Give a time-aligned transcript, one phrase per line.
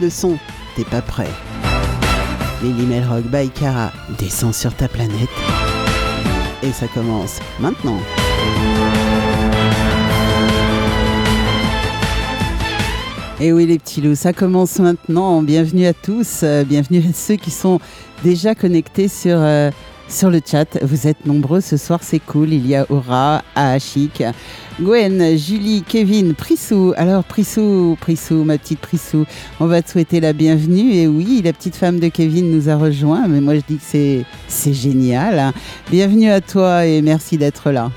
[0.00, 0.38] le son,
[0.74, 1.30] t'es pas prêt.
[2.62, 5.28] Lily Melrock by Cara descend sur ta planète.
[6.62, 7.98] Et ça commence maintenant.
[13.38, 15.42] Et oui les petits loups, ça commence maintenant.
[15.42, 17.80] Bienvenue à tous, euh, bienvenue à ceux qui sont
[18.24, 19.70] déjà connectés sur, euh,
[20.08, 20.78] sur le chat.
[20.82, 22.52] Vous êtes nombreux ce soir, c'est cool.
[22.52, 24.22] Il y a Aura, Aachik,
[24.80, 26.92] Gwen, Julie, Kevin, Prissou.
[26.96, 29.24] Alors Prissou, Prissou, ma petite Prissou,
[29.60, 30.92] on va te souhaiter la bienvenue.
[30.92, 33.84] Et oui, la petite femme de Kevin nous a rejoint, mais moi je dis que
[33.84, 35.52] c'est, c'est génial.
[35.90, 37.90] Bienvenue à toi et merci d'être là.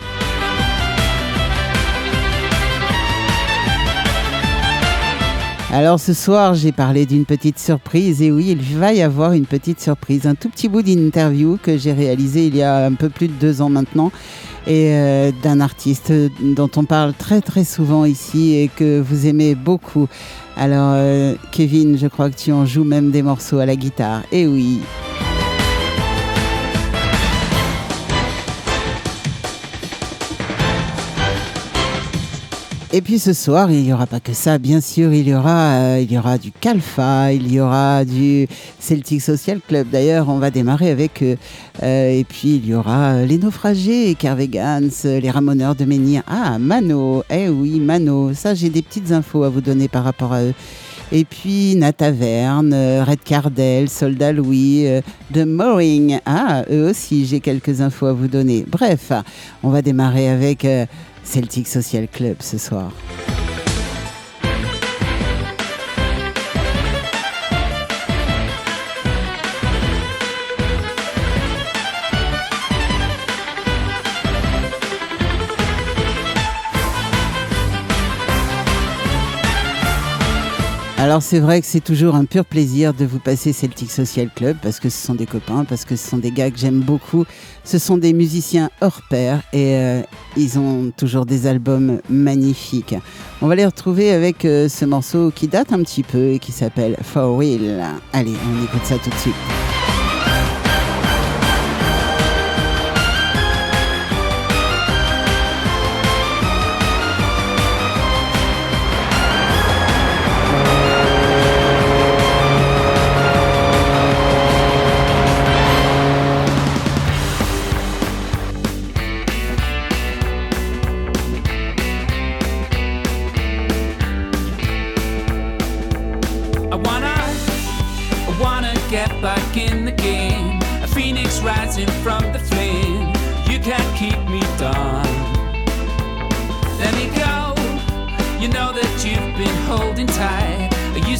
[5.72, 9.46] Alors ce soir, j'ai parlé d'une petite surprise et oui, il va y avoir une
[9.46, 13.08] petite surprise, un tout petit bout d'interview que j'ai réalisé il y a un peu
[13.08, 14.12] plus de deux ans maintenant
[14.66, 16.12] et euh, d'un artiste
[16.42, 20.08] dont on parle très très souvent ici et que vous aimez beaucoup.
[20.58, 24.24] Alors euh, Kevin, je crois que tu en joues même des morceaux à la guitare.
[24.32, 24.80] Et oui.
[32.92, 35.74] Et puis ce soir, il n'y aura pas que ça, bien sûr, il y aura,
[35.74, 38.48] euh, il y aura du Calfa, il y aura du
[38.80, 39.90] Celtic Social Club.
[39.92, 41.38] D'ailleurs, on va démarrer avec eux.
[41.84, 46.24] Euh, et puis il y aura les naufragés, Carvegans, les ramoneurs de Menhir.
[46.26, 48.34] Ah, Mano, eh oui, Mano.
[48.34, 50.56] Ça, j'ai des petites infos à vous donner par rapport à eux.
[51.12, 54.86] Et puis Nataverne, Red Cardell, Soldat Louis,
[55.32, 56.20] The Mooring.
[56.26, 58.66] Ah, eux aussi, j'ai quelques infos à vous donner.
[58.68, 59.12] Bref,
[59.62, 60.86] on va démarrer avec euh,
[61.32, 62.92] Celtic Social Club ce soir.
[81.00, 84.58] Alors c'est vrai que c'est toujours un pur plaisir de vous passer Celtic Social Club
[84.62, 87.24] parce que ce sont des copains, parce que ce sont des gars que j'aime beaucoup.
[87.64, 90.02] Ce sont des musiciens hors pair et euh,
[90.36, 92.96] ils ont toujours des albums magnifiques.
[93.42, 96.52] On va les retrouver avec euh, ce morceau qui date un petit peu et qui
[96.52, 97.82] s'appelle For Real.
[98.12, 99.36] Allez, on écoute ça tout de suite.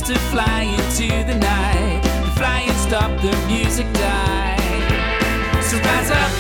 [0.10, 2.02] To fly into the night.
[2.26, 5.62] The flying stopped, the music died.
[5.62, 6.32] So rise up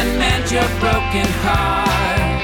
[0.00, 2.42] and mend your broken heart.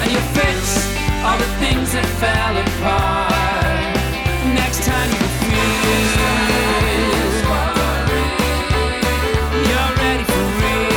[0.00, 0.88] And you'll fix
[1.22, 3.92] all the things that fell apart.
[4.54, 5.76] Next time you feel
[9.68, 10.96] you're ready for real.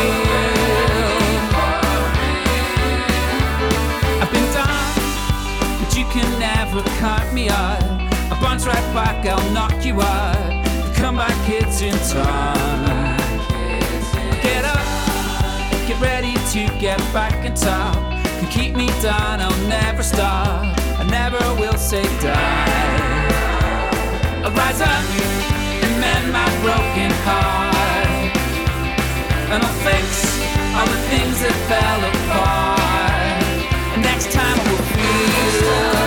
[4.22, 4.96] I've been down,
[5.84, 7.89] but you can never cut me up.
[8.60, 10.64] Bounce right back, I'll knock you out.
[10.66, 13.18] The comeback hits in time.
[14.42, 14.86] Get up,
[15.88, 17.96] get ready to get back on top.
[18.40, 20.78] Can keep me down, I'll never stop.
[21.00, 23.32] I never will say die.
[24.44, 25.06] I'll rise up
[25.84, 28.36] and mend my broken heart.
[29.52, 30.36] And I'll fix
[30.76, 33.94] all the things that fell apart.
[33.94, 35.99] And next time I will feel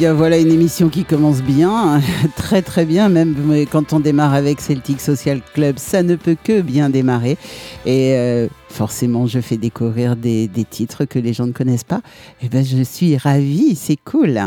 [0.00, 2.00] bien voilà une émission qui commence bien,
[2.36, 3.36] très très bien, même
[3.70, 7.36] quand on démarre avec Celtic Social Club, ça ne peut que bien démarrer.
[7.84, 12.00] Et euh, forcément, je fais découvrir des, titres que les gens ne connaissent pas.
[12.40, 14.40] Eh bien je suis ravie, c'est cool.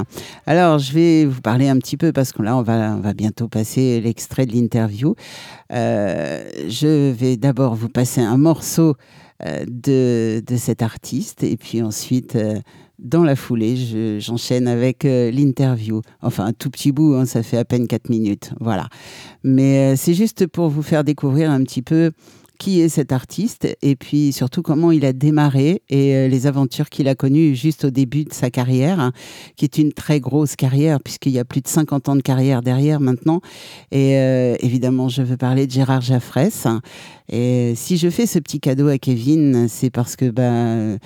[0.48, 3.14] Alors je vais vous parler un petit peu parce que là on va, on va
[3.14, 5.14] bientôt passer l'extrait de l'interview.
[5.72, 8.96] Euh, je vais d'abord vous passer un morceau
[9.46, 12.36] euh, de, de, cet artiste et puis ensuite
[13.04, 16.02] dans la foulée, j'enchaîne avec euh, l'interview.
[16.22, 18.52] Enfin, un tout petit bout, hein, ça fait à peine 4 minutes.
[18.60, 18.88] Voilà.
[19.44, 22.12] Mais euh, c'est juste pour vous faire découvrir un petit peu
[22.60, 26.90] qui est cet artiste et puis surtout comment il a démarré et euh, les aventures
[26.90, 29.12] qu'il a connues juste au début de sa carrière, hein,
[29.58, 32.62] qui est une très grosse carrière puisqu'il y a plus de 50 ans de carrière
[32.62, 33.42] derrière maintenant.
[33.92, 34.14] Et
[34.62, 36.68] évidemment, je veux parler de Gérard Jaffresse.
[37.30, 41.00] Et si je fais ce petit cadeau à Kevin, c'est parce que ben,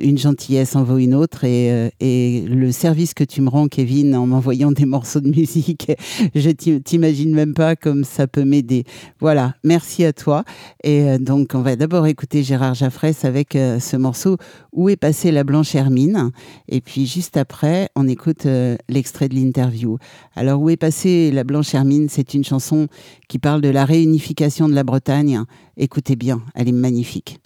[0.00, 1.44] une gentillesse en vaut une autre.
[1.44, 5.28] Et, euh, et, le service que tu me rends, Kevin, en m'envoyant des morceaux de
[5.28, 5.92] musique,
[6.34, 8.84] je t'imagine même pas comme ça peut m'aider.
[9.20, 10.44] Voilà, merci à toi.
[10.84, 14.36] Et euh, donc, on va d'abord écouter Gérard Jaffresse avec ce morceau
[14.72, 16.30] Où est passée la blanche hermine?
[16.68, 18.46] Et puis, juste après, on écoute
[18.88, 19.98] l'extrait de l'interview.
[20.36, 22.08] Alors, Où est passée la blanche hermine?
[22.08, 22.86] C'est une chanson
[23.28, 25.42] qui parle de la réunification de la Bretagne
[25.76, 27.40] Écoutez bien, elle est magnifique.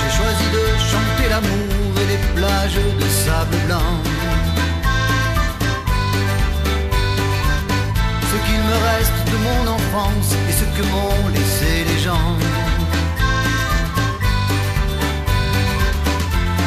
[0.00, 3.92] J'ai choisi de chanter l'amour et les plages de sable blanc.
[8.30, 12.36] Ce qu'il me reste de mon enfance et ce que m'ont laissé les gens.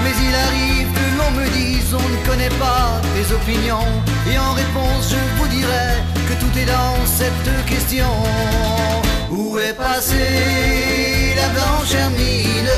[0.04, 3.92] Mais il arrive me dise on ne connaît pas tes opinions.
[4.32, 5.90] Et en réponse je vous dirai
[6.28, 8.12] que tout est dans cette question.
[9.32, 12.76] Où est passée la blanche hermine?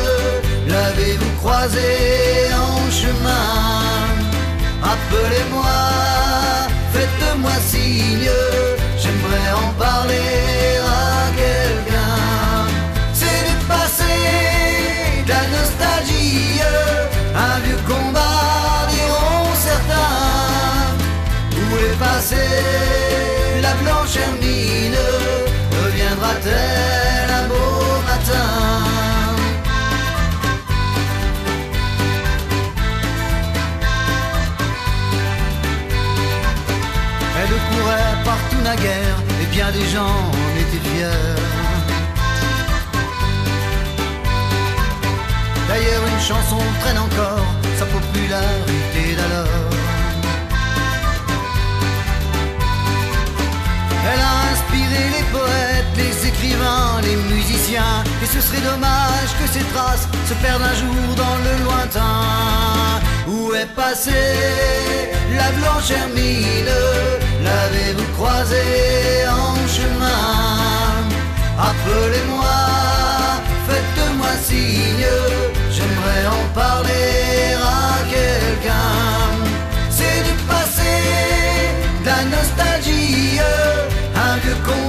[0.67, 3.83] L'avez-vous croisée en chemin?
[4.83, 5.79] Appelez-moi,
[6.93, 8.29] faites-moi signe
[58.33, 63.01] ce serait dommage que ces traces se perdent un jour dans le lointain.
[63.27, 66.75] Où est passée la blanche hermine
[67.43, 70.23] L'avez-vous croisée en chemin
[71.69, 72.59] Appelez-moi,
[73.67, 75.07] faites-moi signe
[75.71, 78.93] j'aimerais en parler à quelqu'un.
[79.89, 80.95] C'est du passé,
[82.01, 83.39] de la nostalgie,
[84.15, 84.82] un vieux combat,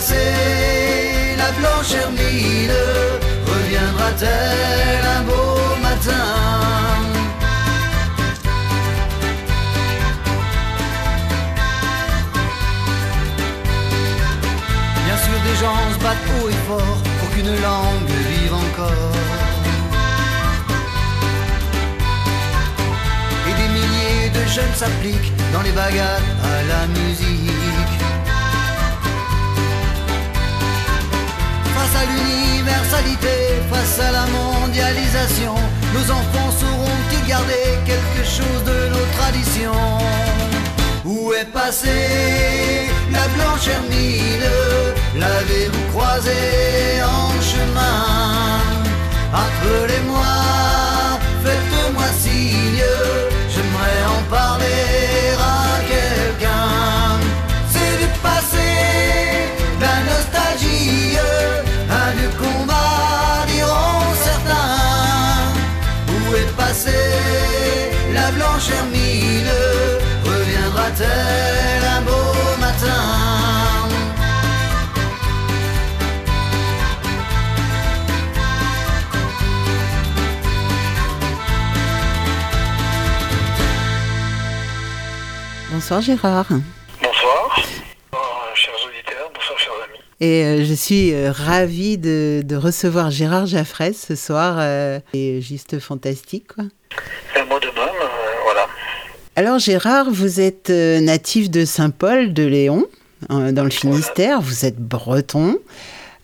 [0.00, 2.72] La blanche hermine
[3.46, 6.70] Reviendra-t-elle un beau matin?
[15.42, 19.16] Des gens se battent haut et fort pour qu'une langue vive encore.
[23.48, 27.69] Et des milliers de jeunes s'appliquent dans les bagarres à la musique.
[31.90, 33.36] Face à l'universalité,
[33.68, 35.54] face à la mondialisation,
[35.92, 39.98] nos enfants sauront-ils garder quelque chose de nos traditions.
[41.04, 44.50] Où est passée la blanche hermine?
[45.16, 48.60] L'avez-vous croisée en chemin?
[49.32, 50.34] Appelez-moi,
[51.42, 52.84] faites-moi signe
[53.48, 55.39] J'aimerais en parler
[66.86, 69.50] La blanche hermine
[70.24, 73.88] Reviendra-t-elle un beau matin?
[85.70, 86.46] Bonsoir Gérard.
[87.02, 87.58] Bonsoir.
[88.14, 88.18] Euh,
[88.54, 88.70] je
[90.20, 94.56] Et euh, je suis euh, ravie de, de recevoir Gérard Jaffres ce soir.
[94.58, 96.64] euh, et juste fantastique, quoi.
[97.36, 97.70] Un mot de euh,
[98.44, 98.66] voilà.
[99.36, 102.86] Alors Gérard, vous êtes euh, natif de Saint-Paul de Léon,
[103.30, 104.40] euh, dans le Finistère.
[104.42, 105.58] Vous êtes breton.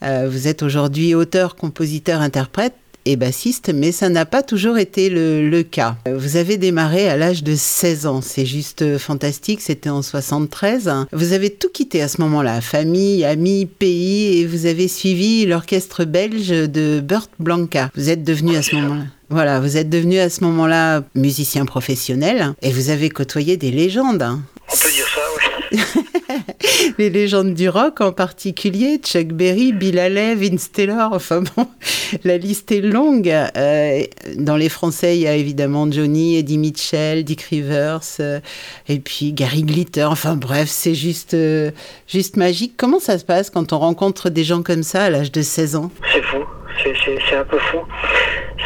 [0.02, 2.74] Euh, vous êtes aujourd'hui auteur, compositeur, interprète
[3.06, 5.96] et bassiste, mais ça n'a pas toujours été le, le cas.
[6.12, 10.90] Vous avez démarré à l'âge de 16 ans, c'est juste fantastique, c'était en 73.
[11.12, 16.04] Vous avez tout quitté à ce moment-là, famille, amis, pays, et vous avez suivi l'orchestre
[16.04, 17.90] belge de Burt Blanca.
[17.96, 19.04] Vous êtes devenu à ce moment-là.
[19.28, 24.22] Voilà, vous êtes devenu à ce moment-là musicien professionnel et vous avez côtoyé des légendes.
[24.22, 24.40] hein.
[24.72, 25.20] On peut dire ça,
[25.72, 25.78] oui.
[26.98, 31.68] Les légendes du rock en particulier, Chuck Berry, Bill Haley, Vince Taylor, enfin bon,
[32.24, 33.28] la liste est longue.
[33.28, 34.02] Euh,
[34.36, 38.40] dans les Français, il y a évidemment Johnny, Eddie Mitchell, Dick Rivers, euh,
[38.88, 41.70] et puis Gary Glitter, enfin bref, c'est juste, euh,
[42.08, 42.74] juste magique.
[42.76, 45.76] Comment ça se passe quand on rencontre des gens comme ça à l'âge de 16
[45.76, 45.90] ans?
[46.12, 46.38] C'est fou.
[46.82, 47.78] C'est- un peu fou.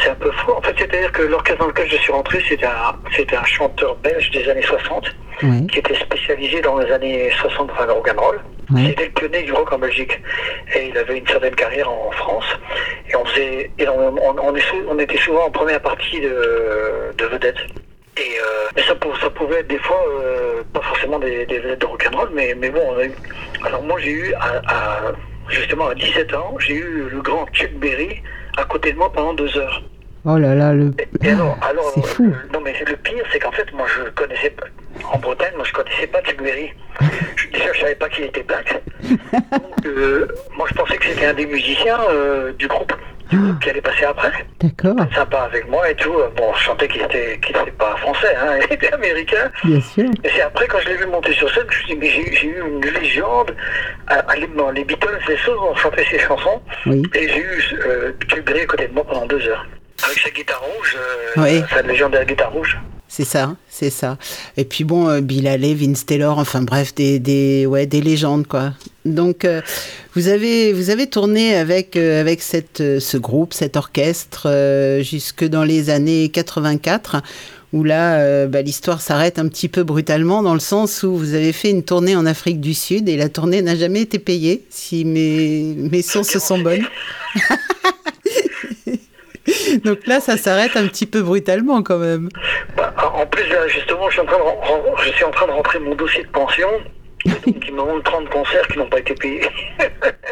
[0.03, 0.51] C'est un peu fou.
[0.51, 2.65] En fait, c'est-à-dire que l'orchestre dans lequel je suis rentré, c'était
[3.35, 5.05] un chanteur belge des années 60
[5.67, 8.39] Qui était spécialisé dans les années 60 dans le rock'n'roll.
[8.73, 8.85] ouais.
[8.87, 10.19] C'était le pionnier du rock en Belgique.
[10.75, 12.45] Et il avait une certaine carrière en France.
[13.09, 17.13] Et on faisait énormément, on, on est sou- on était souvent en première partie de,
[17.17, 17.57] de vedettes.
[18.17, 21.59] Et euh, mais ça, pou- ça pouvait être des fois, euh, pas forcément des, des
[21.59, 23.11] vedettes de rock'n'roll, mais, mais bon, on a eu.
[23.65, 25.11] Alors moi j'ai eu, à, à-
[25.49, 28.21] justement à 17 ans, j'ai eu le grand Chuck Berry
[28.57, 29.81] à côté de moi pendant deux heures.
[30.25, 30.93] Oh là là, le...
[31.95, 32.25] C'est fou.
[32.25, 34.65] euh, non mais le pire, c'est qu'en fait, moi je connaissais pas,
[35.11, 36.71] en Bretagne, moi je connaissais pas Chuck Berry.
[37.35, 38.81] Je- Déjà, je savais pas qu'il était black.
[39.03, 42.93] Donc, euh, moi je pensais que c'était un des musiciens euh, du groupe,
[43.61, 44.31] qui allait passer après.
[44.59, 46.13] D'accord, Sympa avec moi et tout.
[46.35, 49.51] Bon, je sentais qu'il était, qu'il était pas français, hein, il était américain.
[49.63, 50.09] bien sûr.
[50.23, 51.99] Et c'est après, quand je l'ai vu monter sur scène, que je me suis dit,
[51.99, 53.55] mais j'ai j'ai eu une légende.
[54.07, 56.61] À, à les, dans les Beatles, les seuls ont chanté ses chansons.
[56.85, 57.03] Oui.
[57.15, 59.65] Et j'ai eu euh, Chuck Berry à côté de moi pendant deux heures.
[60.05, 61.63] Avec sa guitare rouge, euh, Oui.
[61.69, 62.77] sa légendaire guitare rouge.
[63.13, 64.17] C'est ça, c'est ça.
[64.55, 68.47] Et puis bon, euh, Bill Haley, Vince Taylor, enfin bref, des, des, ouais, des légendes
[68.47, 68.71] quoi.
[69.03, 69.61] Donc euh,
[70.15, 75.03] vous avez vous avez tourné avec euh, avec cette euh, ce groupe, cet orchestre euh,
[75.03, 77.17] jusque dans les années 84
[77.73, 81.33] où là euh, bah, l'histoire s'arrête un petit peu brutalement dans le sens où vous
[81.33, 84.63] avez fait une tournée en Afrique du Sud et la tournée n'a jamais été payée
[84.69, 86.85] si mes mes sources sont bonnes.
[89.83, 92.29] Donc là ça s'arrête un petit peu brutalement quand même.
[92.77, 95.31] Bah, en plus, là, justement, je suis, en train de, ren- ren- je suis en
[95.31, 96.67] train de rentrer mon dossier de pension.
[97.25, 99.47] Donc, il me manque 30 concerts qui n'ont pas été payés.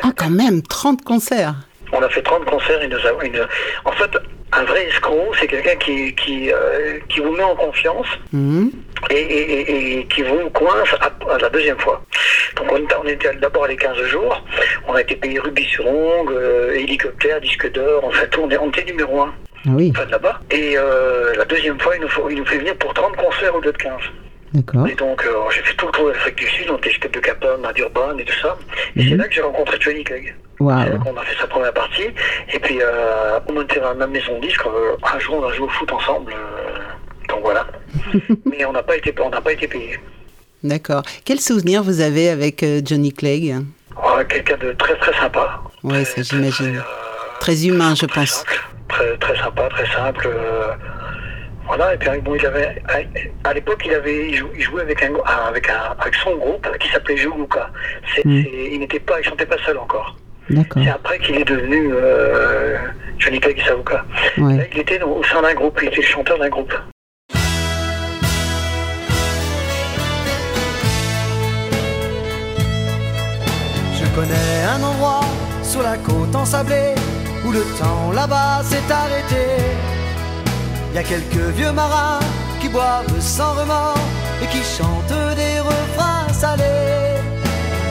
[0.02, 1.56] Ah quand même, 30 concerts.
[1.92, 3.46] On a fait 30 concerts et nous avons une...
[3.86, 4.12] En fait,
[4.52, 8.72] un vrai escroc, c'est quelqu'un qui, qui, euh, qui vous met en confiance Mhm.
[9.12, 12.04] et, et- et- et qui vous coince à, à la deuxième fois.
[12.56, 14.44] Donc on, était- on était d'abord les 15 jours,
[14.88, 18.58] on a été payé rubis sur ongle, euh, hélicoptère, disque d'or, en fait on, est-
[18.58, 19.34] on était numéro 1
[19.66, 20.40] Ah oui, enfin, là-bas.
[20.52, 23.54] Et euh, la deuxième fois, il nous, faut, il nous fait venir pour 30 concerts
[23.56, 24.02] au lieu de 15.
[24.54, 24.88] d'accord.
[24.88, 27.08] Et donc euh, j'ai fait tout le tour de l'Afrique du Sud, on était jusqu'à
[27.10, 28.58] de Capone, à Durban et tout ça.
[28.96, 29.18] Et c'est Mhm.
[29.18, 30.34] là que j'ai rencontré Johnny Clegg.
[31.00, 32.08] Qu'on a fait sa première partie.
[32.54, 34.66] Et puis, euh, on était dans la même maison de disque.
[34.66, 36.34] euh, un jour, on a joué au foot ensemble.
[36.34, 36.80] euh,
[37.30, 37.66] donc voilà.
[38.46, 40.00] Mais on n'a pas été, on n'a pas été payé.
[40.64, 41.04] D'accord.
[41.26, 43.56] Quel souvenir vous avez avec euh, Johnny Clegg?
[43.96, 45.62] Voilà, Quelqu'un de très très sympa.
[45.88, 46.52] Très, ça j'imagine.
[46.74, 46.82] très, euh,
[47.40, 48.30] Très humain, je très pense.
[48.30, 48.68] simple.
[48.90, 50.28] Très, très sympa, très simple.
[50.28, 50.74] euh,
[51.66, 54.82] voilà, et puis bon, il avait, à, à l'époque, il avait, il jou- il jouait
[54.82, 55.12] avec un,
[55.48, 57.16] avec un, avec son groupe qui s'appelait.
[57.18, 58.44] C'est, Mm.
[58.72, 60.16] il n'était pas, il chantait pas seul encore.
[60.50, 60.82] D'accord.
[60.84, 62.78] C'est après qu'il est devenu euh,
[63.18, 64.06] Johnny Clegg Savuka.
[64.38, 64.70] Là, Ouais.
[64.74, 66.74] il était au sein d'un groupe, il était le chanteur d'un groupe.
[73.94, 75.22] Je connais un endroit
[75.64, 76.96] sur la côte ensablée
[77.46, 79.44] où le temps là-bas s'est arrêté.
[80.92, 82.20] Il y a quelques vieux marins
[82.60, 83.98] qui boivent sans remords
[84.42, 87.18] et qui chantent des refrains salés.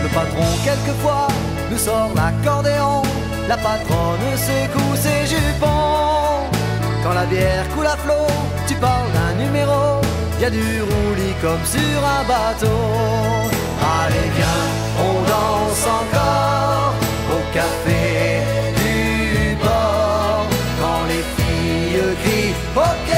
[0.02, 1.28] Le patron, quelquefois,
[1.70, 3.02] nous sort l'accordéon.
[3.48, 6.46] La patronne secoue ses jupons.
[7.02, 8.26] Quand la bière coule à flot,
[8.66, 10.00] tu parles d'un numéro.
[10.40, 12.80] Y a du roulis comme sur un bateau.
[14.00, 14.66] Allez, viens,
[15.06, 16.94] on danse encore
[17.34, 18.42] au café
[18.76, 20.46] du port.
[20.80, 23.16] Quand les filles crient OK,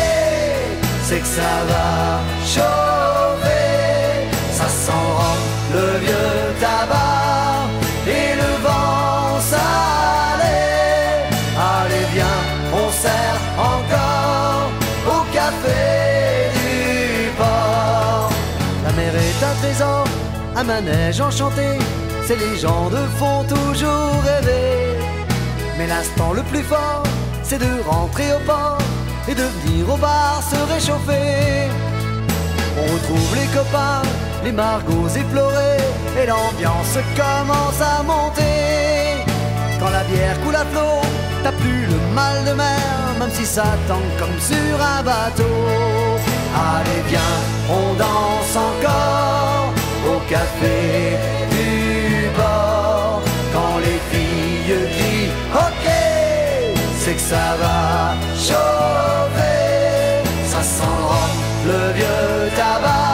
[1.05, 3.00] c'est que ça va chauffer.
[20.61, 21.79] Un manège enchanté.
[22.27, 24.99] ces légendes font toujours rêver.
[25.79, 27.05] Mais l'instant le plus fort,
[27.43, 28.79] c'est de rentrer au port
[29.29, 31.69] et de venir au bar se réchauffer.
[32.79, 34.03] On retrouve les copains,
[34.45, 35.83] les margots éplorés,
[36.21, 39.25] et l'ambiance commence à monter.
[39.79, 41.01] Quand la bière coule à flot,
[41.43, 42.83] t'as plus le mal de mer,
[43.19, 45.57] même si ça tangue comme sur un bateau.
[46.55, 47.35] Allez viens,
[47.71, 49.60] on danse encore
[50.07, 51.19] au café
[51.51, 53.23] du bord.
[53.53, 55.87] Quand les filles crient OK,
[56.99, 59.61] c'est que ça va chauffer.
[60.47, 61.11] Ça sent
[61.67, 63.10] le vieux tabac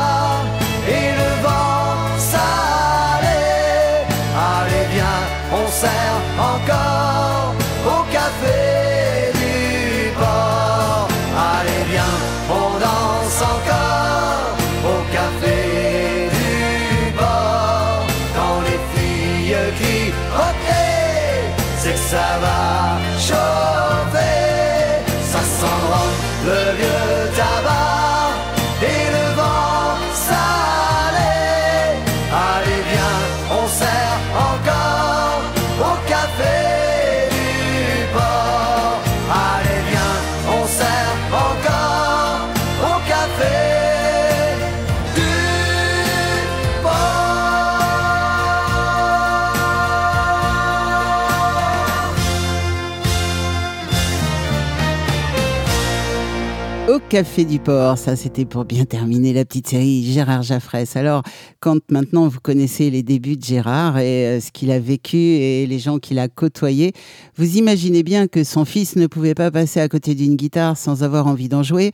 [57.08, 60.96] Café du Port, ça c'était pour bien terminer la petite série Gérard Jaffresse.
[60.96, 61.22] Alors,
[61.60, 65.66] quand maintenant vous connaissez les débuts de Gérard et euh, ce qu'il a vécu et
[65.66, 66.92] les gens qu'il a côtoyés,
[67.36, 71.04] vous imaginez bien que son fils ne pouvait pas passer à côté d'une guitare sans
[71.04, 71.92] avoir envie d'en jouer.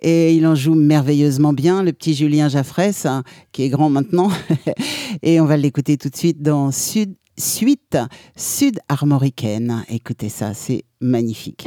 [0.00, 4.30] Et il en joue merveilleusement bien, le petit Julien Jaffresse, hein, qui est grand maintenant.
[5.22, 7.98] et on va l'écouter tout de suite dans Sud, Suite
[8.36, 9.84] Sud-Armoricaine.
[9.88, 11.66] Écoutez ça, c'est magnifique.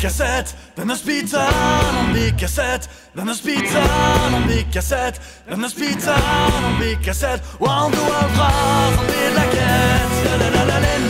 [0.00, 1.02] cassette, then there's
[1.36, 7.40] on the cassette, then there's pizza on the cassette, then there's pizza on the cassette.
[7.58, 10.24] While the world on the laquette.
[10.24, 11.00] La la la la la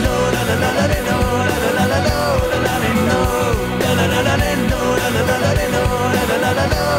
[6.53, 6.90] no, no.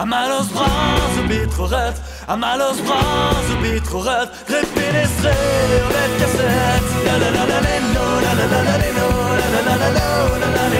[0.00, 1.94] A malos bras, bitro-ret
[2.26, 8.64] A malos bras, bitro-ret Repenestreo let kaset La la la la la la la la
[8.80, 10.08] La la la la la,
[10.40, 10.72] la la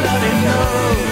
[0.00, 1.11] the it knows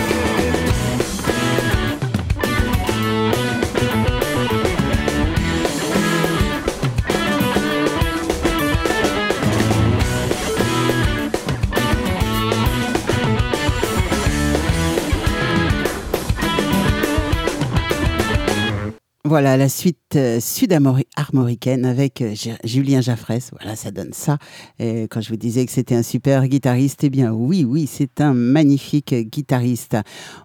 [19.30, 23.52] Voilà la suite euh, sud-armoricaine avec euh, Julien Jaffresse.
[23.52, 24.38] Voilà, ça donne ça.
[24.80, 28.20] Et quand je vous disais que c'était un super guitariste, eh bien oui, oui, c'est
[28.20, 29.96] un magnifique guitariste.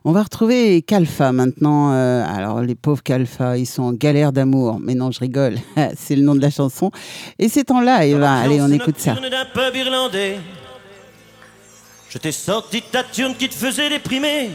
[0.03, 1.93] On va retrouver Kalfa maintenant.
[1.93, 4.79] Euh, alors les pauvres Kalfa, ils sont en galère d'amour.
[4.79, 5.55] Mais non, je rigole.
[5.97, 6.91] c'est le nom de la chanson.
[7.39, 8.21] Et c'est en live.
[8.21, 9.15] Allez, on écoute ça.
[12.07, 14.51] Je t'ai sorti ta turne qui te faisait déprimer.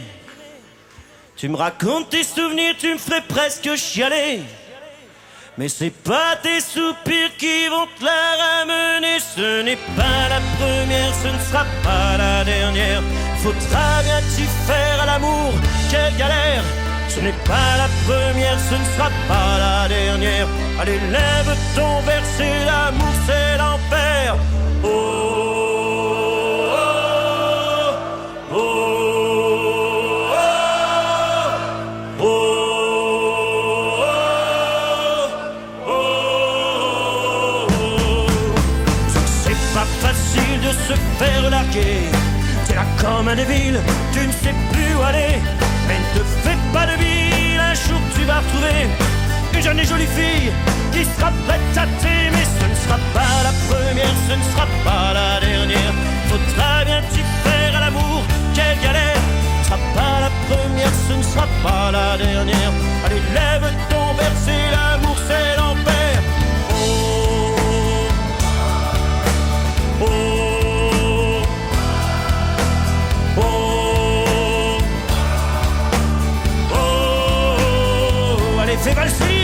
[1.41, 4.43] Tu me racontes tes souvenirs, tu me ferais presque chialer.
[5.57, 9.19] Mais c'est pas tes soupirs qui vont te la ramener.
[9.19, 13.03] Ce n'est pas la première, ce ne sera pas la dernière.
[13.39, 15.55] Faudra bien t'y faire à l'amour,
[15.91, 16.63] quelle galère.
[17.09, 20.47] Ce n'est pas la première, ce ne sera pas la dernière.
[20.79, 24.37] Allez, lève ton verre, c'est l'amour, c'est l'enfer.
[24.85, 25.60] Oh,
[43.31, 43.81] un débile,
[44.13, 45.39] tu ne sais plus où aller.
[45.87, 48.89] Mais ne te fais pas de bile, un jour tu vas retrouver
[49.55, 50.51] une jeune et jolie fille
[50.93, 52.47] qui sera prête à t'aimer.
[52.59, 55.95] Ce ne sera pas la première, ce ne sera pas la dernière.
[56.29, 58.23] Faudra bien t'y faire à l'amour,
[58.55, 59.23] quelle galère.
[59.23, 62.73] Ce ne sera pas la première, ce ne sera pas la dernière.
[63.05, 64.90] Allez, lève ton verre, c'est l'amour,
[78.91, 79.40] você vai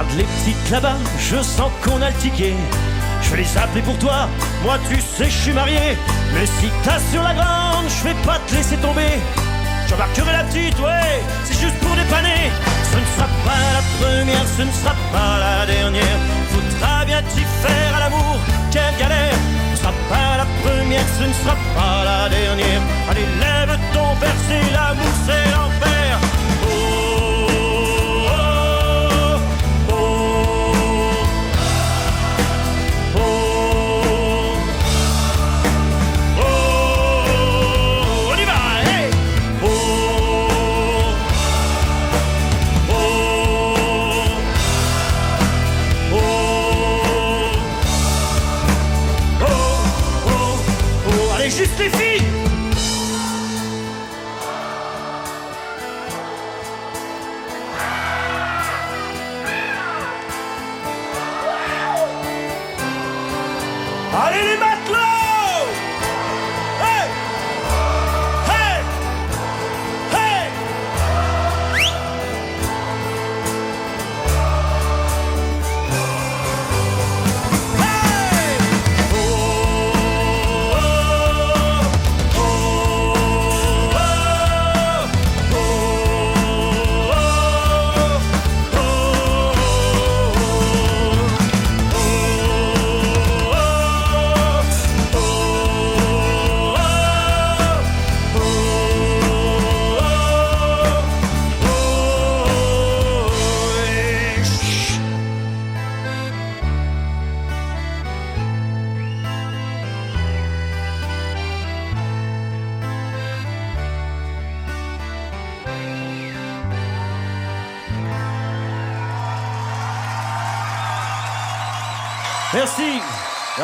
[0.00, 2.54] Regarde les petites là-bas, je sens qu'on a le ticket.
[3.22, 4.30] Je vais les appeler pour toi,
[4.64, 5.98] moi tu sais je suis marié.
[6.32, 9.20] Mais si t'as sur la grande, je vais pas te laisser tomber.
[9.88, 12.48] J'embarquerai la petite, ouais, c'est juste pour dépanner.
[12.90, 16.18] Ce ne sera pas la première, ce ne sera pas la dernière.
[16.48, 18.38] Faudra bien t'y faire à l'amour,
[18.72, 19.36] quelle galère.
[19.68, 22.80] Ce ne sera pas la première, ce ne sera pas la dernière.
[23.10, 26.29] Allez, lève ton verre, c'est l'amour, c'est l'enfer.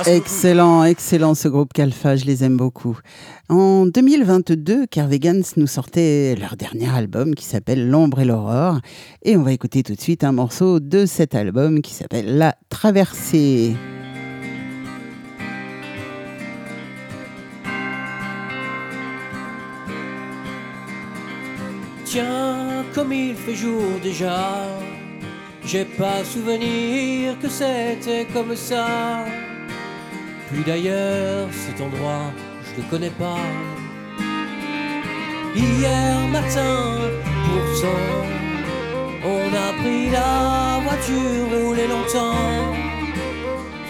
[0.08, 2.96] Excellent, excellent ce groupe Calfa, je les aime beaucoup.
[3.48, 8.78] En 2022, Carvegans nous sortait leur dernier album qui s'appelle L'ombre et l'aurore.
[9.24, 12.54] Et on va écouter tout de suite un morceau de cet album qui s'appelle La
[12.68, 13.74] traversée.
[22.04, 24.68] Tiens, comme il fait jour déjà,
[25.64, 29.24] j'ai pas souvenir que c'était comme ça.
[30.50, 32.30] Puis d'ailleurs, cet endroit,
[32.62, 33.38] je le connais pas.
[35.56, 36.98] Hier matin,
[37.44, 38.06] pourtant,
[39.24, 42.74] on a pris la voiture roulé longtemps.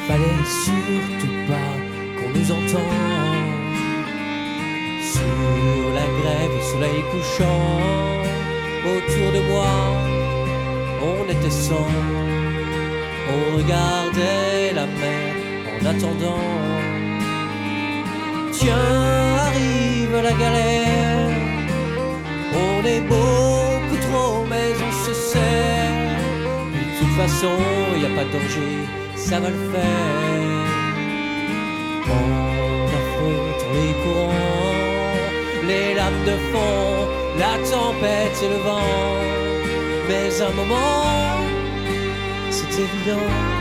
[0.07, 1.73] Fallait surtout pas
[2.16, 3.47] qu'on nous entende.
[5.12, 7.66] Sur la grève, soleil couchant,
[8.92, 9.75] autour de moi,
[11.03, 11.90] on était sans.
[13.29, 15.26] On regardait la mer
[15.81, 16.41] en attendant.
[18.53, 18.75] Tiens,
[19.47, 21.31] arrive la galère.
[22.55, 26.19] On est beaucoup trop, mais on se sert.
[26.73, 27.57] De toute façon,
[28.01, 28.75] y a pas de danger,
[29.15, 30.67] ça va le faire.
[32.09, 34.33] On affronte les courants,
[35.67, 37.09] les lames de fond,
[37.39, 39.27] la tempête et le vent.
[40.09, 41.43] Mais un moment,
[42.51, 43.56] c'est évident.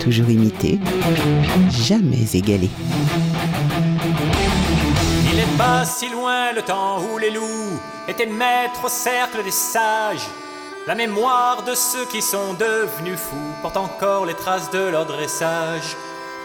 [0.00, 0.78] Toujours imité,
[1.70, 2.70] jamais égalé.
[5.30, 9.50] Il n'est pas si loin le temps où les loups étaient maîtres au cercle des
[9.50, 10.26] sages.
[10.86, 15.96] La mémoire de ceux qui sont devenus fous porte encore les traces de leur dressage.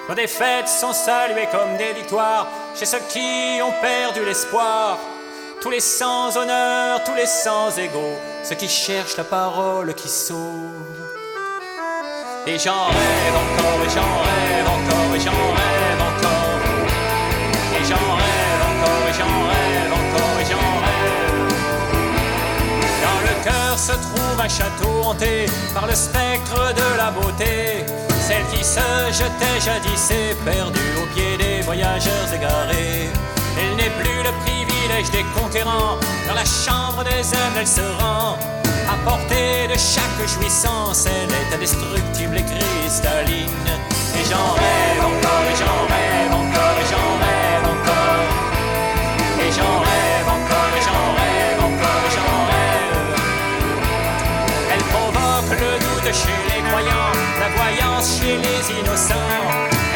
[0.10, 4.98] Nos défaites sont saluées comme des victoires chez ceux qui ont perdu l'espoir.
[5.62, 10.75] Tous les sans honneur, tous les sans égaux, ceux qui cherchent la parole qui sauve.
[12.48, 16.62] Et j'en rêve encore, et j'en rêve encore, et j'en rêve encore.
[17.74, 21.56] Et j'en rêve encore, et j'en rêve encore, et j'en rêve.
[23.02, 27.84] Dans le cœur se trouve un château hanté par le spectre de la beauté.
[28.22, 28.80] Celle qui se
[29.12, 33.10] jetait jadis est perdue au pied des voyageurs égarés.
[33.58, 35.98] Elle n'est plus le privilège des conquérants.
[36.28, 38.38] Dans la chambre des hommes, elle se rend.
[38.88, 43.68] À portée de chaque jouissance, elle est indestructible et cristalline.
[44.16, 48.26] Et j'en rêve encore, et j'en rêve encore, et j'en rêve encore.
[49.42, 53.16] Et j'en rêve encore, et j'en rêve encore, et j'en rêve.
[54.74, 59.42] Elle provoque le doute chez les croyants, la voyance chez les innocents.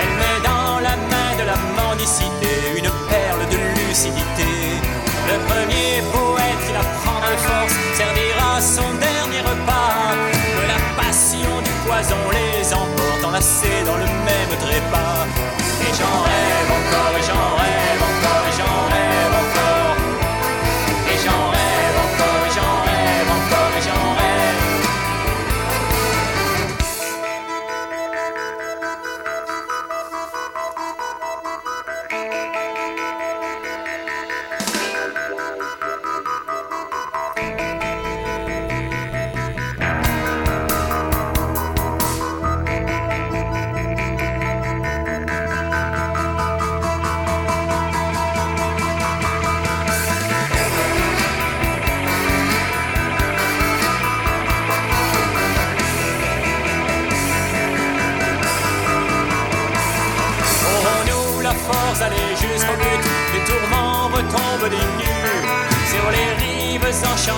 [0.01, 4.51] Elle met dans la main de la mendicité une perle de lucidité.
[5.29, 7.75] Le premier poète qui la prend de force,
[8.61, 10.15] son dernier repas.
[10.31, 15.25] Que la passion du poison les emporte enlacés dans le même trépas.
[15.81, 17.88] Et j'en rêve encore, et j'en rêve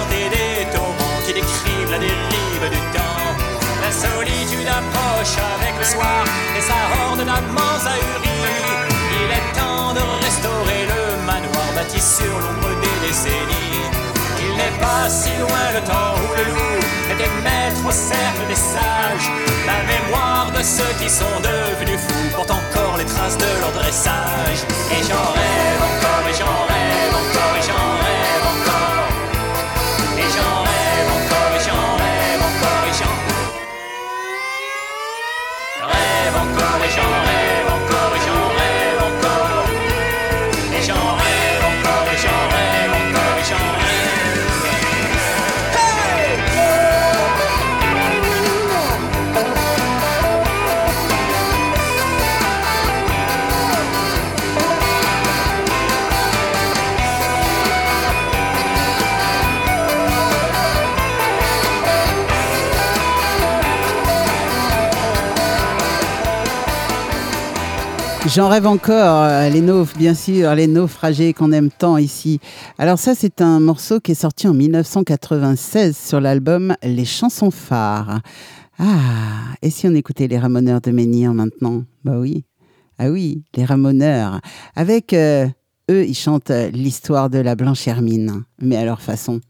[0.10, 3.30] des torrents Qui décrivent la dérive du temps
[3.82, 6.23] La solitude approche avec le soir
[6.58, 8.71] Et sa horde d'amants ahuris
[9.21, 13.71] Il est temps de restaurer le manoir Bâti sur l'ombre des décennies
[14.43, 16.80] il n'est pas si loin le temps où le loup
[17.13, 19.30] était maître au cercle des sages.
[19.67, 24.65] La mémoire de ceux qui sont devenus fous porte encore les traces de leur dressage.
[24.91, 26.70] Et j'en rêve encore, et j'en rêve
[36.99, 37.30] encore,
[68.34, 72.39] J'en rêve encore, euh, les naufs, bien sûr, les naufragés qu'on aime tant ici.
[72.77, 78.21] Alors ça, c'est un morceau qui est sorti en 1996 sur l'album Les chansons phares.
[78.79, 78.86] Ah,
[79.61, 81.84] et si on écoutait les Ramoneurs de Menhir maintenant?
[82.05, 82.45] Bah oui,
[82.99, 84.39] ah oui, les Ramoneurs.
[84.77, 85.45] Avec euh,
[85.89, 89.41] eux, ils chantent euh, l'histoire de la Blanche Hermine, mais à leur façon.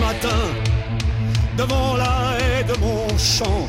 [0.00, 0.42] Matin
[1.56, 3.66] devant la haie de mon champ.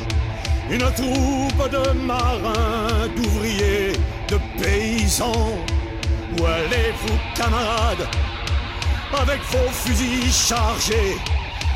[0.70, 3.94] Une troupe de marins, d'ouvriers,
[4.30, 5.54] de paysans.
[6.34, 8.08] Où allez-vous, camarades,
[9.22, 11.18] avec vos fusils chargés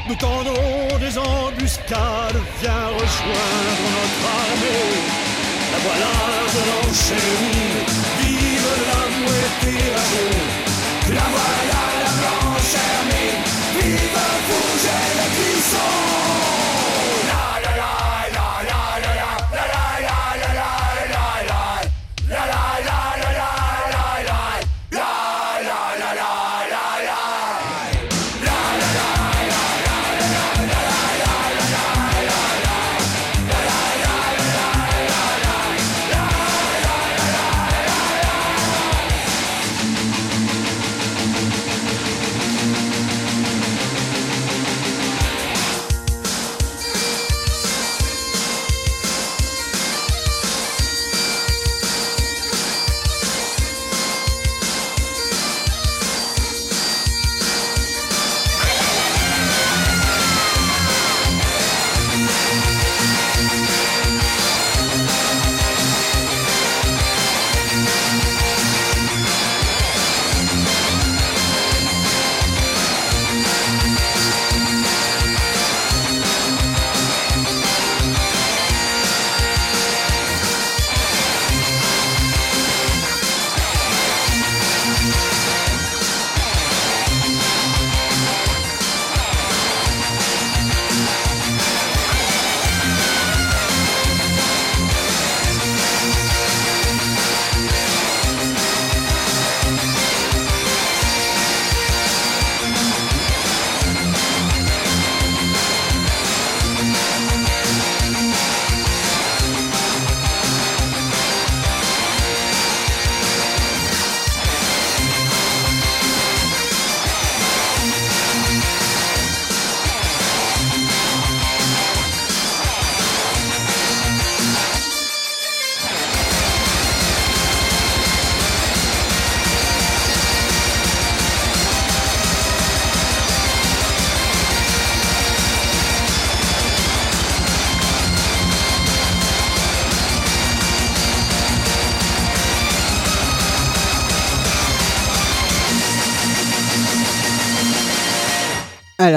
[0.07, 5.35] Nous tendons des embuscades, viens rejoindre notre armée.
[5.71, 6.15] La voilà
[6.55, 7.85] de l'enchaînement,
[8.21, 9.77] vive la moitié
[11.09, 13.24] La voilà la blanche
[13.85, 16.54] vive Fougère le Clisson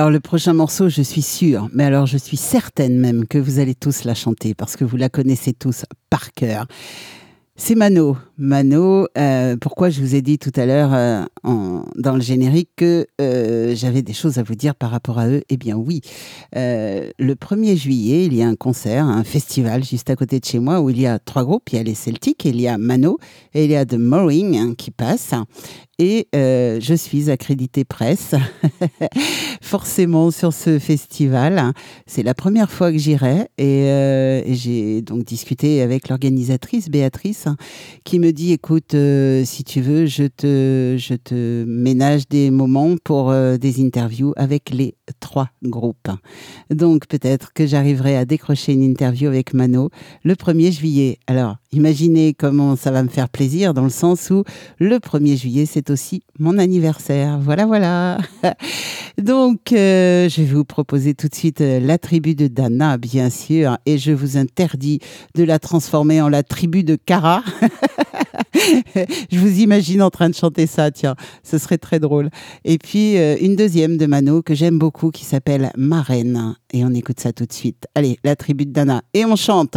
[0.08, 3.58] Alors le prochain morceau, je suis sûre, mais alors je suis certaine même que vous
[3.58, 6.66] allez tous la chanter parce que vous la connaissez tous par cœur.
[7.56, 8.16] C'est Mano.
[8.38, 11.24] Mano, euh, pourquoi je vous ai dit tout à l'heure euh,
[11.96, 15.42] dans le générique que euh, j'avais des choses à vous dire par rapport à eux?
[15.50, 16.00] Eh bien oui,
[16.54, 20.60] le 1er juillet, il y a un concert, un festival juste à côté de chez
[20.60, 21.68] moi où il y a trois groupes.
[21.72, 23.18] Il y a les Celtics, il y a Mano
[23.52, 25.34] et il y a The Mooring hein, qui passe.
[26.00, 28.36] Et euh, je suis accréditée presse,
[29.60, 31.72] forcément sur ce festival.
[32.06, 37.46] C'est la première fois que j'irai et, euh, j'ai donc discuté avec l'organisatrice Béatrice
[38.04, 42.94] qui me dit écoute, euh, si tu veux, je te, je te ménage des moments
[43.02, 46.10] pour des interviews avec les trois groupes.
[46.70, 49.90] Donc peut-être que j'arriverai à décrocher une interview avec Mano
[50.22, 51.18] le 1er juillet.
[51.26, 54.44] Alors imaginez comment ça va me faire plaisir dans le sens où
[54.78, 57.38] le 1er juillet, c'est aussi mon anniversaire.
[57.38, 58.18] Voilà, voilà.
[59.18, 63.30] Donc, euh, je vais vous proposer tout de suite euh, la tribu de Dana, bien
[63.30, 65.00] sûr, et je vous interdis
[65.34, 67.42] de la transformer en la tribu de Cara.
[69.30, 72.30] je vous imagine en train de chanter ça, tiens, ce serait très drôle.
[72.64, 76.54] Et puis, euh, une deuxième de Mano que j'aime beaucoup qui s'appelle Marraine.
[76.72, 77.86] Et on écoute ça tout de suite.
[77.94, 79.02] Allez, la tribu de Dana.
[79.14, 79.76] Et on chante.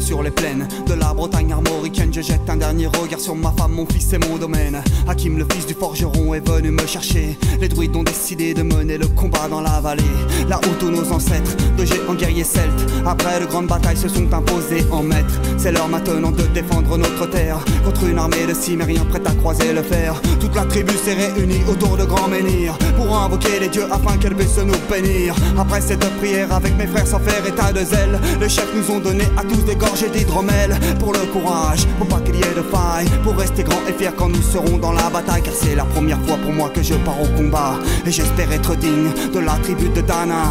[0.00, 2.12] Sur les plaines de la Bretagne armoricaine.
[2.12, 4.82] Je jette un dernier regard sur ma femme, mon fils et mon domaine.
[5.06, 7.38] Hakim, le fils du forgeron, est venu me chercher.
[7.60, 10.02] Les druides ont décidé de mener le combat dans la vallée.
[10.48, 14.32] Là où tous nos ancêtres, de géants guerriers celtes, après de grandes batailles, se sont
[14.32, 15.40] imposés en maîtres.
[15.56, 19.72] C'est l'heure maintenant de défendre notre terre contre une armée de cimériens prête à croiser
[19.72, 20.20] le fer.
[20.40, 24.34] Toute la tribu s'est réunie autour de grands menhirs pour invoquer les dieux afin qu'elle
[24.34, 25.34] puisse nous bénir.
[25.58, 29.00] Après cette prière avec mes frères sans faire état de zèle, les chefs nous ont
[29.00, 32.62] donné à tous des gorgées d'hydromel pour le courage, pour pas qu'il y ait de
[32.62, 35.84] faille, pour rester grand et fier quand nous serons dans la bataille, car c'est la
[35.84, 37.74] première fois pour moi que je pars au combat.
[38.06, 40.44] Et j'espère être digne de la tribu de Dana.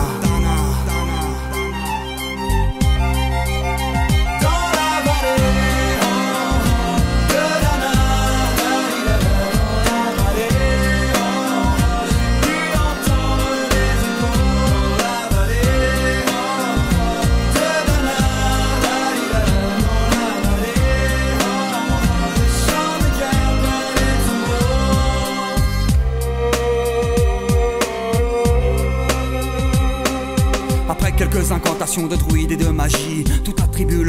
[32.05, 32.56] De druides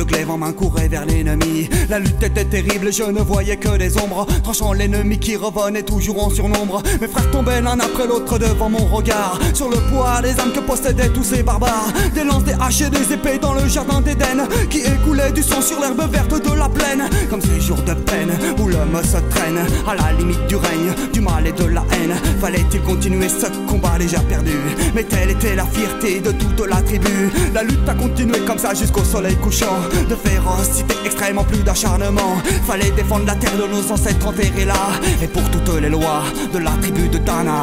[0.09, 1.69] attribue le glaive en main courait vers l'ennemi.
[1.89, 6.25] La lutte était terrible, je ne voyais que des ombres, tranchant l'ennemi qui revenait toujours
[6.25, 6.83] en surnombre.
[7.01, 10.61] Mes frères tombaient l'un après l'autre devant mon regard, sur le poids des âmes que
[10.61, 11.93] possédaient tous ces barbares.
[12.15, 15.61] Des lances, des haches et des épées dans le jardin d'Éden, qui écoulaient du sang
[15.61, 17.09] sur l'herbe verte de la plaine.
[17.31, 21.21] Comme ces jours de peine où l'homme se traîne à la limite du règne, du
[21.21, 22.15] mal et de la haine.
[22.41, 24.57] Fallait-il continuer ce combat déjà perdu?
[24.95, 27.31] Mais telle était la fierté de toute la tribu.
[27.55, 29.77] La lutte a continué comme ça jusqu'au soleil couchant.
[30.07, 32.37] De férocité extrêmement plus d'acharnement.
[32.67, 34.75] Fallait défendre la terre de nos ancêtres enterrés là.
[35.23, 36.23] Et pour toutes les lois
[36.53, 37.63] de la tribu de Dana.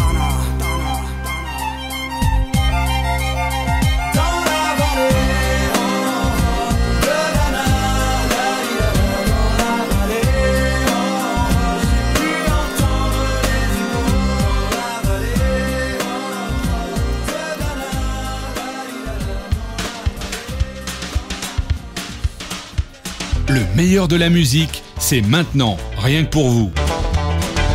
[23.81, 26.69] Meilleur de la musique, c'est maintenant, rien que pour vous.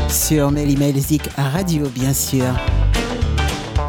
[0.08, 2.44] Sur Mélimelzik Radio, bien sûr.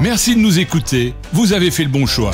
[0.01, 2.31] Merci de nous écouter, vous avez fait le bon choix.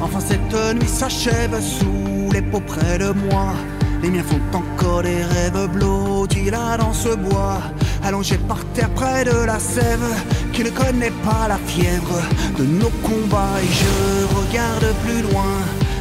[0.00, 3.54] Enfin cette nuit s'achève sous les peaux près de moi.
[4.02, 7.60] Les miens font encore des rêves blottis là dans ce bois,
[8.04, 10.08] allongé par terre près de la sève,
[10.52, 12.20] qui ne connaît pas la fièvre
[12.58, 13.58] de nos combats.
[13.60, 15.52] Et je regarde plus loin,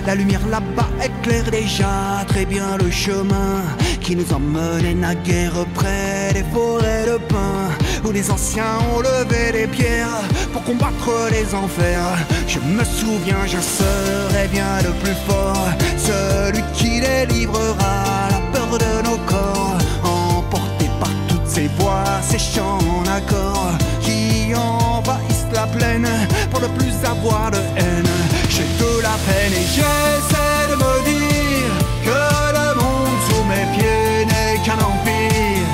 [0.06, 3.64] la lumière là-bas éclaire déjà très bien le chemin
[4.00, 7.70] qui nous emmenait naguère près des forêts de pins
[8.12, 10.22] les anciens ont levé des pierres
[10.54, 12.16] pour combattre les enfers.
[12.48, 19.08] Je me souviens, je serai bien le plus fort, celui qui délivrera la peur de
[19.08, 26.10] nos corps, emporté par toutes ces voix, ces chants en accord qui envahissent la plaine
[26.52, 28.14] pour ne plus avoir de haine.
[28.50, 31.74] J'ai de la peine et j'essaie de me dire
[32.06, 32.20] que
[32.58, 35.68] le monde sous mes pieds n'est qu'un empire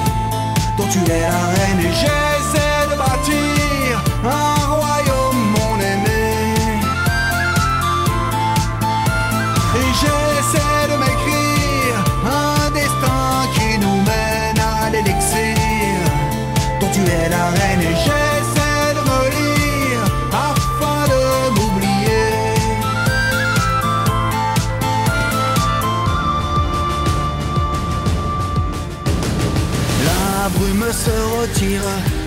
[0.78, 2.23] dont tu es la reine et j'essaie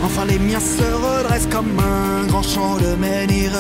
[0.03, 3.53] enfin les miens se redressent comme un grand champ de menhir.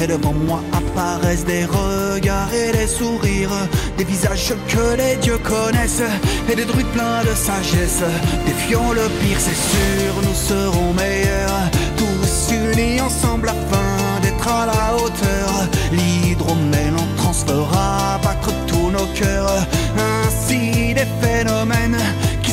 [0.00, 3.68] Et devant moi apparaissent des regards et des sourires,
[3.98, 6.02] des visages que les dieux connaissent,
[6.50, 8.02] et des druides pleins de sagesse.
[8.46, 11.60] Défions le pire, c'est sûr, nous serons meilleurs,
[11.96, 15.50] tous unis ensemble afin d'être à la hauteur.
[15.92, 19.66] L'hydromel en transe fera battre tous nos cœurs,
[19.98, 21.98] ainsi des phénomènes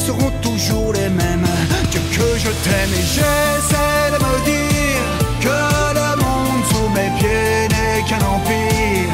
[0.08, 1.50] seront toujours les mêmes.
[1.92, 5.04] Dieu que je t'aime et j'essaie de me dire
[5.46, 5.60] que
[6.00, 9.12] le monde sous mes pieds n'est qu'un empire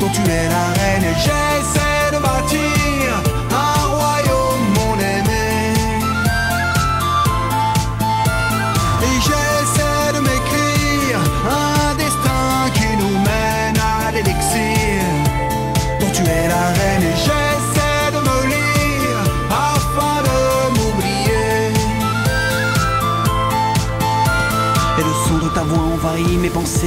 [0.00, 2.91] dont tu es la reine et j'essaie de bâtir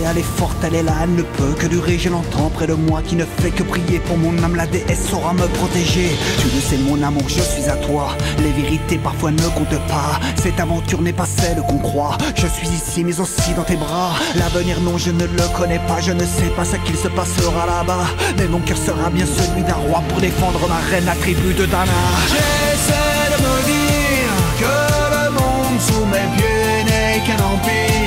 [0.01, 1.97] elle est forte, elle est là, elle ne peut que durer.
[1.97, 4.55] Je l'entends près de moi qui ne fait que prier pour mon âme.
[4.55, 6.09] La déesse saura me protéger.
[6.39, 8.15] Tu le sais, mon amour, je suis à toi.
[8.39, 10.19] Les vérités parfois ne comptent pas.
[10.41, 12.17] Cette aventure n'est pas celle qu'on croit.
[12.35, 14.13] Je suis ici, mais aussi dans tes bras.
[14.35, 15.99] L'avenir, non, je ne le connais pas.
[16.01, 18.05] Je ne sais pas ce qu'il se passera là-bas.
[18.37, 21.65] Mais mon cœur sera bien celui d'un roi pour défendre ma reine, la tribu de
[21.65, 21.91] Dana.
[22.27, 24.75] J'essaie de me dire que
[25.15, 28.04] le monde sous mes pieds n'est qu'un empire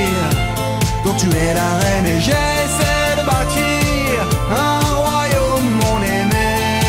[1.17, 4.15] tu es la reine et j'essaie de bâtir
[4.51, 6.81] un royaume mon aimé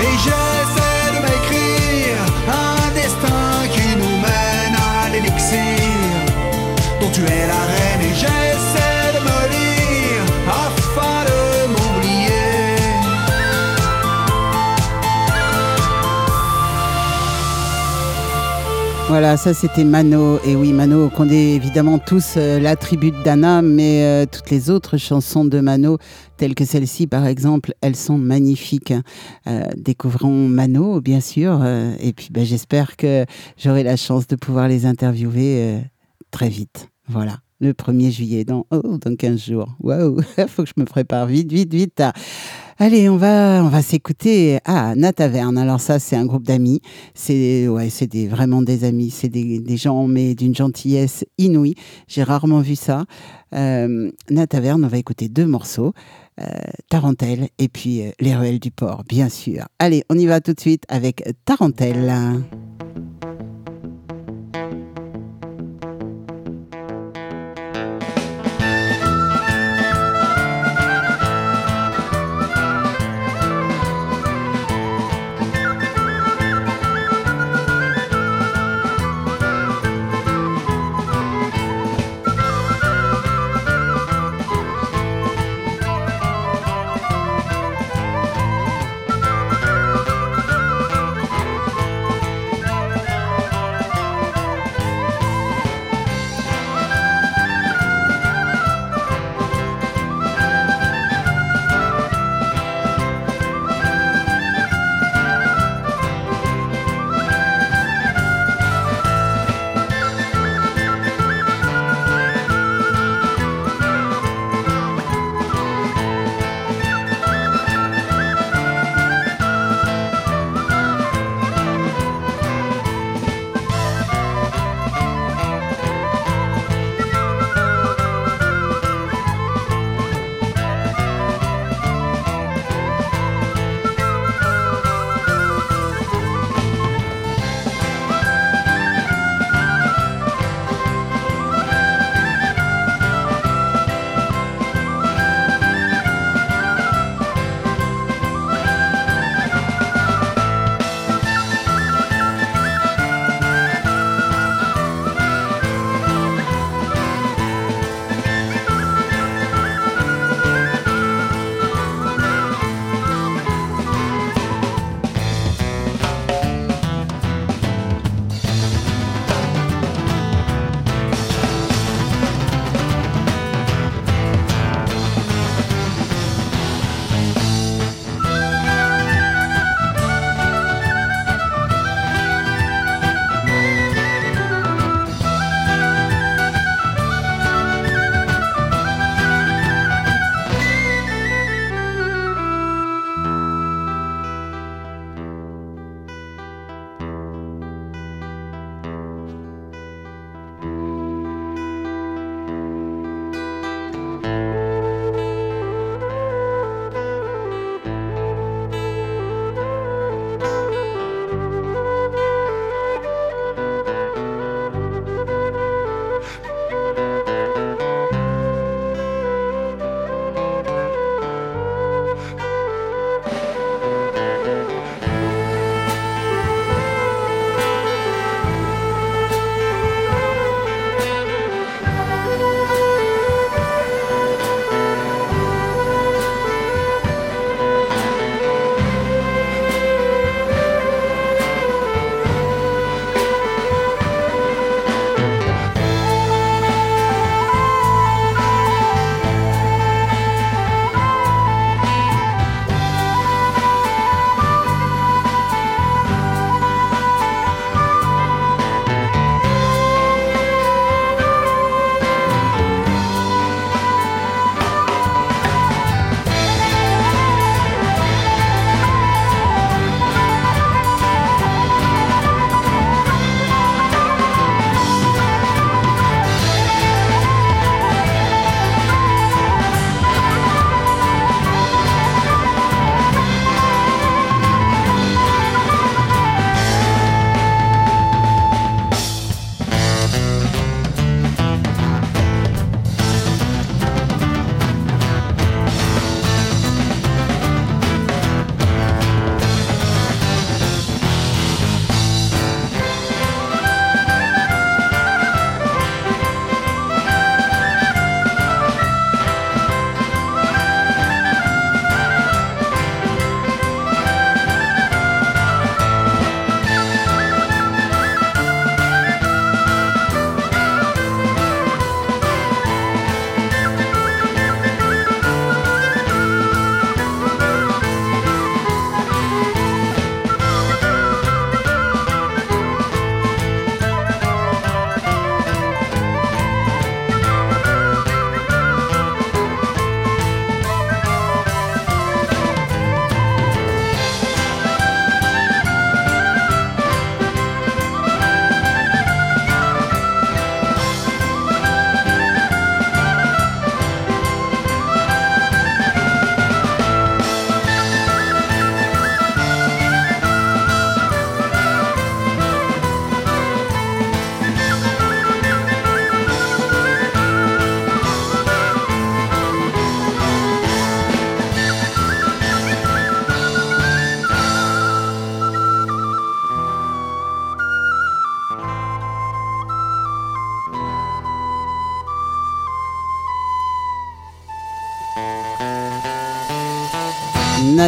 [0.00, 5.94] et j'essaie de m'écrire un destin qui nous mène à l'élixir
[7.14, 7.63] tu es la
[19.14, 20.40] Voilà, ça c'était Mano.
[20.44, 24.50] Et oui, Mano, qu'on est évidemment tous euh, la tribu de Dana, mais euh, toutes
[24.50, 25.98] les autres chansons de Mano,
[26.36, 28.92] telles que celle-ci par exemple, elles sont magnifiques.
[29.46, 31.60] Euh, découvrons Mano, bien sûr.
[31.62, 33.24] euh, et puis ben, j'espère que
[33.56, 35.78] j'aurai la chance de pouvoir les interviewer
[36.32, 36.88] très vite.
[37.06, 37.43] Voilà.
[37.64, 39.74] Le 1er juillet, dans, oh, dans 15 jours.
[39.80, 41.98] Waouh, faut que je me prépare vite, vite, vite.
[41.98, 42.12] Ah.
[42.78, 44.58] Allez, on va, on va s'écouter.
[44.66, 45.56] Ah, Nataverne.
[45.56, 46.82] Alors ça, c'est un groupe d'amis.
[47.14, 49.08] C'est, ouais, c'est des, vraiment des amis.
[49.08, 51.74] C'est des, des gens, mais d'une gentillesse inouïe.
[52.06, 53.06] J'ai rarement vu ça.
[53.54, 55.94] Euh, on va écouter deux morceaux.
[56.38, 56.44] Euh,
[56.90, 59.64] Tarentelle et puis euh, Les Ruelles du Port, bien sûr.
[59.78, 61.24] Allez, on y va tout de suite avec.
[61.46, 62.44] Tarentelle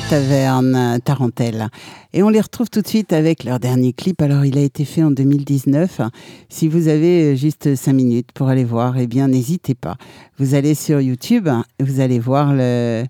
[0.08, 1.68] Taverne, Tarentelle.
[2.12, 4.22] Et on les retrouve tout de suite avec leur dernier clip.
[4.22, 6.00] Alors, il a été fait en 2019.
[6.48, 9.96] Si vous avez juste 5 minutes pour aller voir, eh bien, n'hésitez pas.
[10.38, 11.48] Vous allez sur YouTube,
[11.80, 13.04] vous allez voir le,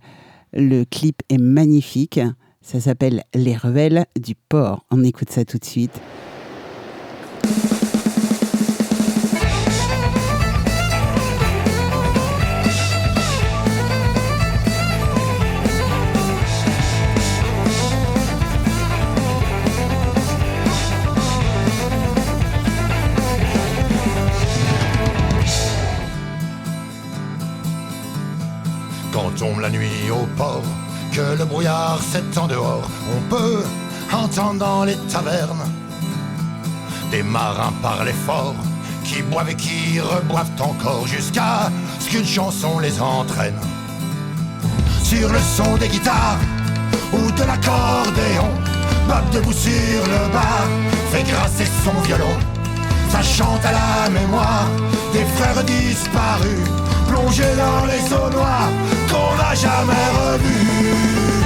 [0.54, 2.20] le clip est magnifique.
[2.62, 4.84] Ça s'appelle Les Ruelles du Port.
[4.90, 6.00] On écoute ça tout de suite.
[29.66, 30.62] La nuit au port,
[31.12, 33.64] que le brouillard s'étend dehors, on peut
[34.12, 35.66] entendre dans les tavernes
[37.10, 38.54] des marins parler fort,
[39.02, 43.58] qui boivent et qui reboivent encore jusqu'à ce qu'une chanson les entraîne.
[45.02, 46.38] Sur le son des guitares
[47.12, 48.50] ou de l'accordéon,
[49.08, 50.66] Bob debout sur le bar
[51.10, 52.55] fait grasser son violon.
[53.08, 54.66] Ça chante à la mémoire
[55.12, 56.68] des frères disparus,
[57.08, 58.70] plongés dans les eaux noires
[59.10, 61.42] qu'on n'a jamais revus.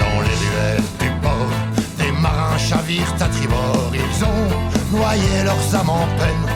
[0.00, 1.32] Dans les ruelles du port,
[1.98, 3.92] des marins chavirent à tribord.
[3.92, 6.46] Ils ont noyé leurs âmes en peine.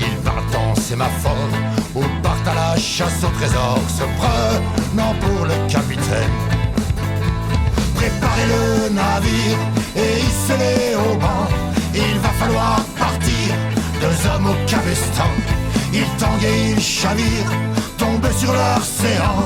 [0.00, 1.52] Ils partent en sémaphore
[1.94, 6.36] ou partent à la chasse au trésor, se prenant pour le capitaine.
[7.94, 9.58] Préparez le navire
[9.96, 11.46] et hissez-les au banc.
[11.94, 13.48] Il va falloir partir,
[14.00, 15.30] deux hommes au cabestan.
[15.92, 17.52] Ils tanguent et ils chavirent,
[17.98, 19.44] tombent sur séant.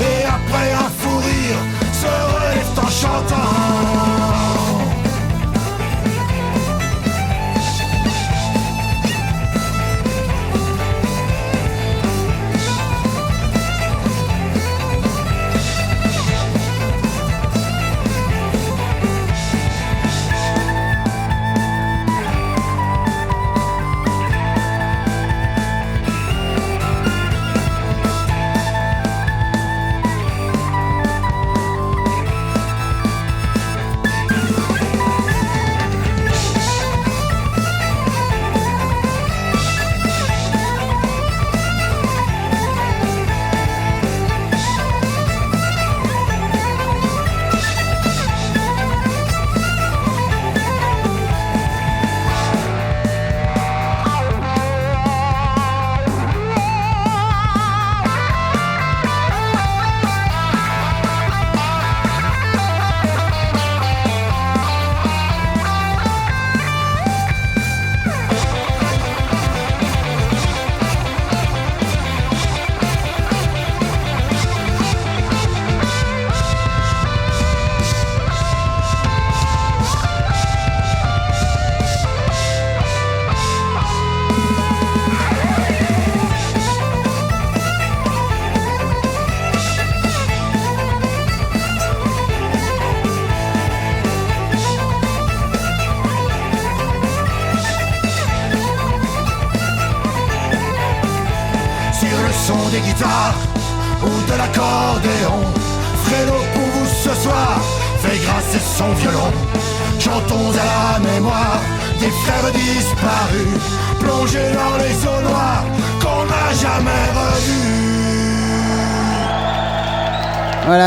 [0.00, 1.60] Et après un fou rire,
[1.92, 3.43] se relèvent en chantant.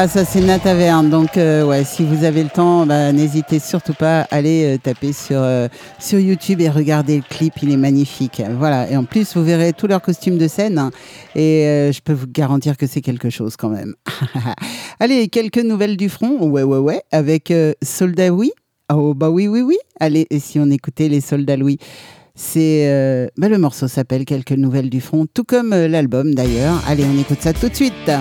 [0.08, 1.10] Voilà, ça c'est Nat Taverne.
[1.10, 4.78] Donc, euh, ouais, si vous avez le temps, bah, n'hésitez surtout pas à aller euh,
[4.78, 5.68] taper sur, euh,
[6.00, 7.54] sur YouTube et regarder le clip.
[7.62, 8.42] Il est magnifique.
[8.58, 8.90] Voilà.
[8.90, 10.92] Et en plus, vous verrez tous leurs costumes de scène.
[11.36, 13.96] et euh, je peux vous garantir que c'est quelque chose quand même.
[15.00, 16.48] Allez, quelques nouvelles du front.
[16.48, 17.02] Ouais, ouais, ouais.
[17.12, 17.52] Avec
[17.82, 18.52] Soldat Oui.
[18.94, 19.78] Oh, bah oui, oui, oui.
[20.00, 21.80] Allez, et si on écoutait les Soldats Louis
[22.40, 26.84] c'est bah, le morceau s'appelle Quelques nouvelles du front, tout comme l'album d'ailleurs.
[26.88, 28.12] Allez, on écoute ça tout de suite.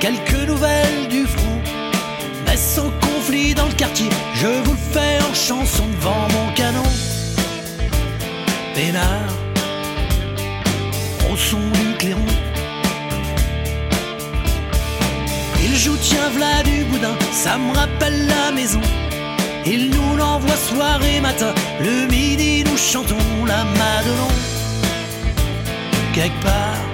[0.00, 1.60] Quelques nouvelles du front.
[2.46, 6.82] Mais sans conflit dans le quartier, je vous le fais en chanson devant mon canon.
[8.74, 9.32] Pénard,
[11.30, 12.26] au son du clairon.
[15.64, 18.80] Il joue tiens v'là du boudin, ça me rappelle la maison.
[19.64, 21.54] Il nous l'envoie soir et matin.
[21.80, 24.32] Le midi, nous chantons la Madelon.
[26.12, 26.91] Quelque part,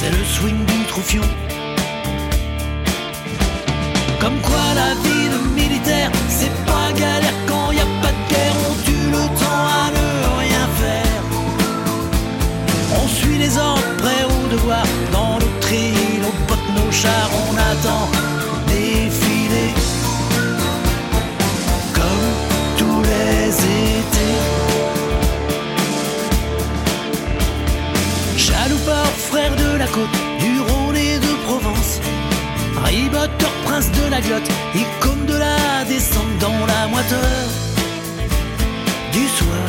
[0.00, 1.22] c'est le swing du troufion.
[4.18, 8.56] Comme quoi la vie de militaire, c'est pas galère quand y a pas de guerre.
[8.70, 10.08] On tue le temps à ne
[10.42, 11.22] rien faire.
[13.02, 14.84] On suit les ordres prêts au devoir.
[15.12, 18.19] Dans nos trilles, nos potes, nos chars, on attend
[34.20, 37.48] glotte, icône de la descente dans la moiteur
[39.12, 39.68] du soir.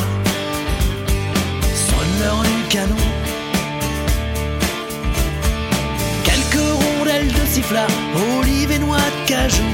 [1.73, 2.95] Sonne l'heure du canon.
[6.23, 7.87] Quelques rondelles de sifflard,
[8.39, 9.71] olive et noix de cajou.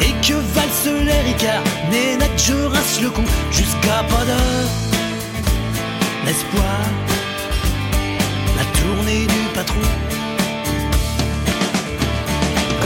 [0.00, 4.70] Et que valse les ricards, nénette, je rince le cou jusqu'à pas d'heure.
[6.26, 6.80] L'espoir,
[8.56, 10.19] la tournée du patron.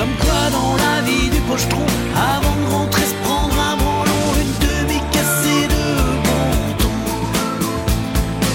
[0.05, 4.55] Comme quoi dans la vie du pochetron, avant de rentrer se prendre un branlon, une
[4.68, 5.84] demi-cassée de
[6.26, 6.48] bon
[6.78, 6.94] ton.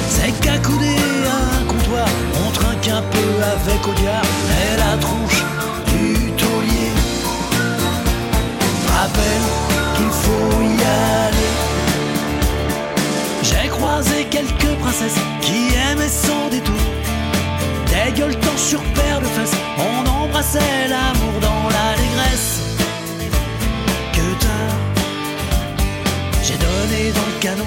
[0.10, 0.94] C'est qu'accoudé
[1.26, 2.08] à un comptoir,
[2.46, 4.22] on trinque un peu avec Audiard,
[4.62, 5.44] et la tronche
[5.88, 6.94] du taulier.
[8.94, 9.48] Rappelle
[9.96, 10.84] qu'il faut y
[11.26, 11.54] aller.
[13.42, 16.99] J'ai croisé quelques princesses qui aimaient sans détour.
[18.06, 22.62] Des gueuletons sur paire de fesses, on embrassait l'amour dans l'allégresse.
[24.14, 24.78] Que tard,
[26.42, 27.66] j'ai donné dans le canon.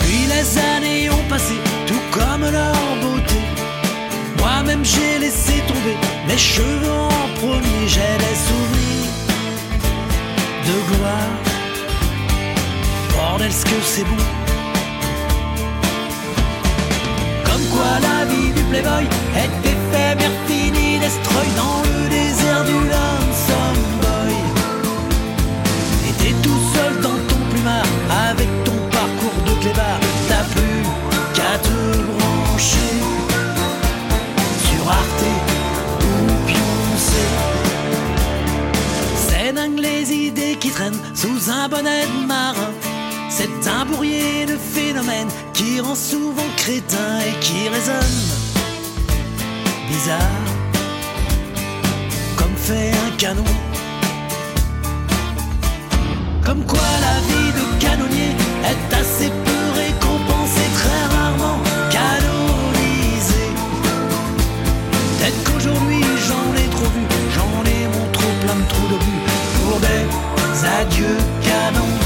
[0.00, 1.54] Puis les années ont passé,
[1.86, 3.40] tout comme leur beauté.
[4.38, 5.96] Moi-même j'ai laissé tomber
[6.26, 9.12] mes cheveux en premier, j'ai des souvenirs
[10.68, 11.34] de gloire.
[13.12, 14.33] Bordel, ce que c'est bon.
[17.54, 19.04] Comme quoi la vie du playboy
[19.36, 24.34] est éphémère, finie, destroy dans le désert du lonesome boy.
[26.08, 27.86] Et t'es tout seul dans ton plumard,
[28.28, 30.82] avec ton parcours de clébard, t'as plus
[31.32, 31.78] qu'à te
[32.18, 32.96] brancher
[34.66, 35.24] sur Arte
[36.00, 37.24] ou Pioncé.
[39.28, 42.72] C'est dingue les idées qui traînent sous un bonnet de marin.
[43.28, 48.18] C'est un bourrier de phénomènes qui rend souvent crétin et qui résonne
[49.88, 50.44] bizarre,
[52.36, 53.44] comme fait un canon.
[56.44, 58.32] Comme quoi la vie de canonnier
[58.64, 63.52] est assez peu récompensée, très rarement canonisée.
[64.92, 67.04] Peut-être qu'aujourd'hui j'en ai trop vu,
[67.36, 69.22] j'en ai mon trop plein de trous d'obus
[69.56, 72.03] pour des adieux canons.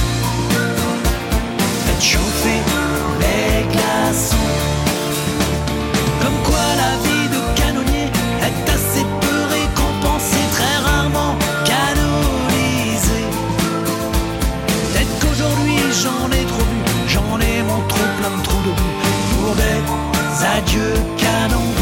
[20.43, 21.73] Adieux canons.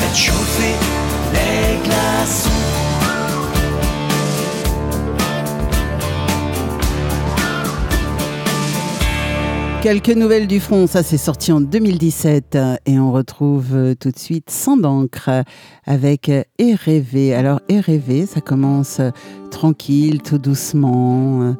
[0.00, 0.74] Faites chauffer
[1.32, 2.50] les glaçons.
[9.82, 14.10] Quelques nouvelles du front, ça c'est sorti en 2017 euh, et on retrouve euh, tout
[14.10, 15.42] de suite Sans d'encre euh,
[15.86, 17.34] avec euh, Et rêver.
[17.34, 19.08] Alors Et rêver, ça commence euh,
[19.50, 21.52] tranquille, tout doucement, euh,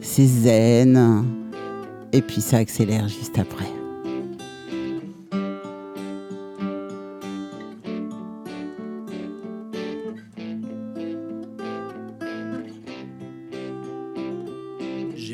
[0.00, 1.26] c'est zen
[2.14, 3.77] et puis ça accélère juste après.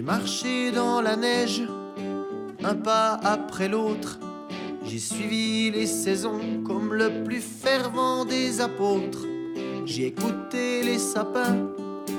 [0.04, 1.62] Marché dans la neige,
[2.62, 4.18] un pas après l'autre.
[4.84, 9.26] J'ai suivi les saisons comme le plus fervent des apôtres.
[9.86, 11.68] J'ai écouté les sapins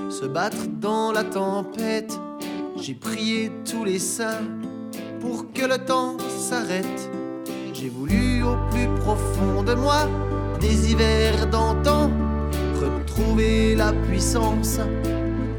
[0.09, 2.19] se battre dans la tempête.
[2.75, 4.47] J'ai prié tous les saints
[5.19, 7.09] pour que le temps s'arrête.
[7.73, 10.07] J'ai voulu au plus profond de moi
[10.59, 12.09] des hivers d'antan
[12.81, 14.79] retrouver la puissance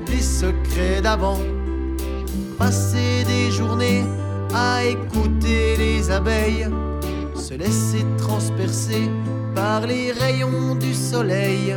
[0.07, 1.39] des secrets d'avant.
[2.59, 4.05] Passer des journées
[4.55, 6.69] à écouter les abeilles
[7.35, 9.11] se laisser transpercer
[9.55, 11.77] par les rayons du soleil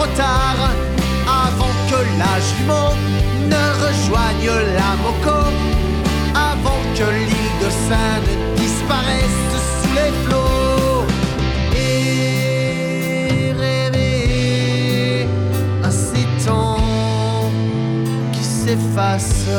[0.00, 0.60] trop tard.
[1.26, 2.94] Avant que la jument
[3.52, 5.38] ne rejoigne la moco.
[6.34, 9.48] Avant que l'île de Saint ne disparaisse
[9.80, 11.04] sous les flots.
[11.76, 11.88] Et
[13.64, 15.28] rêver
[15.84, 16.82] à ces temps
[18.32, 19.56] qui s'effacent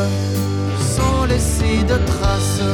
[0.95, 2.69] sans laisser de traces.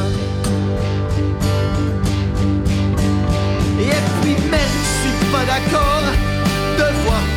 [3.80, 5.97] Et puis même je suis pas d'accord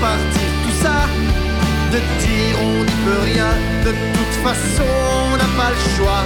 [0.01, 0.97] partir tout ça,
[1.93, 3.51] de dire on n'y peut rien,
[3.85, 4.89] de toute façon
[5.31, 6.23] on n'a pas le choix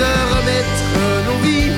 [0.00, 0.80] de remettre
[1.26, 1.72] nos vies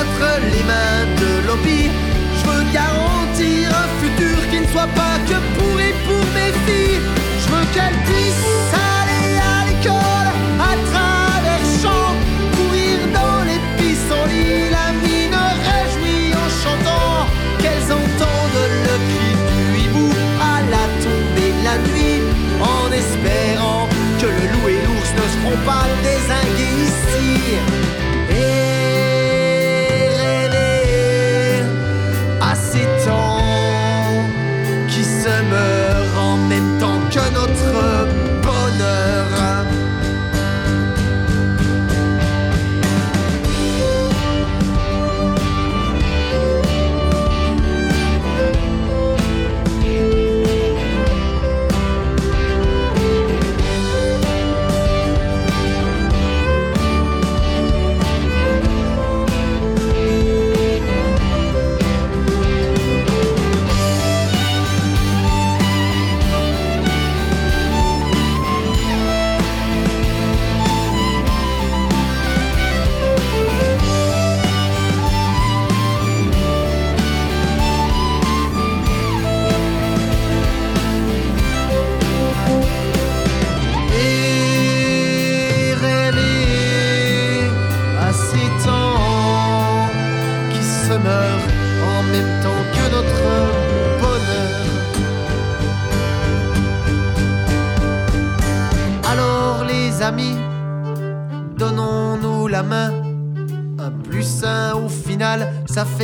[0.00, 1.90] entre les mains de lobby.
[2.38, 7.00] Je veux garantir un futur qui ne soit pas que pour et pour mes filles.
[7.42, 10.28] Je veux qu'elles puissent aller à l'école
[10.68, 11.11] à travers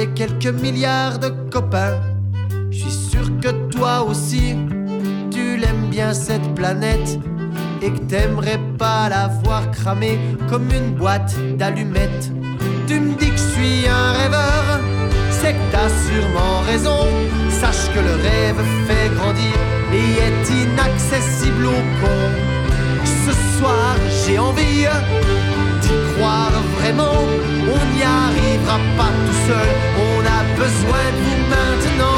[0.06, 1.98] quelques milliards de copains.
[2.70, 4.54] Je suis sûr que toi aussi,
[5.30, 7.18] tu l'aimes bien cette planète
[7.82, 10.18] et que t'aimerais pas la voir cramer
[10.48, 12.30] comme une boîte d'allumettes.
[12.86, 14.80] Tu me dis que je suis un rêveur,
[15.30, 17.06] c'est que t'as sûrement raison.
[17.50, 19.54] Sache que le rêve fait grandir
[19.92, 22.18] et est inaccessible au con.
[23.04, 24.86] Ce soir, j'ai envie
[26.96, 32.17] On n'y arrivera pas tout seul, on a besoin de vous maintenant.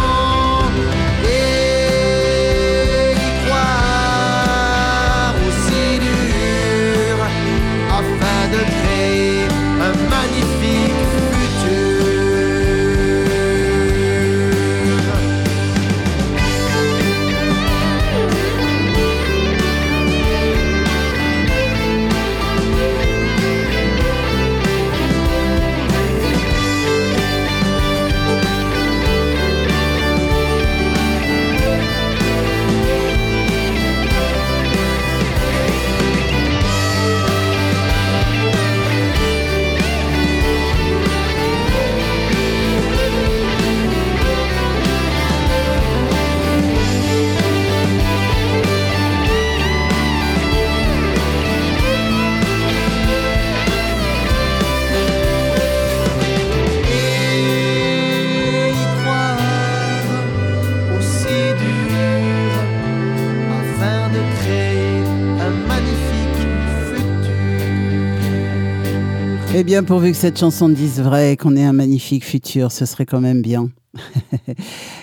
[69.60, 72.86] Eh bien, pourvu que cette chanson dise vrai et qu'on ait un magnifique futur, ce
[72.86, 73.68] serait quand même bien.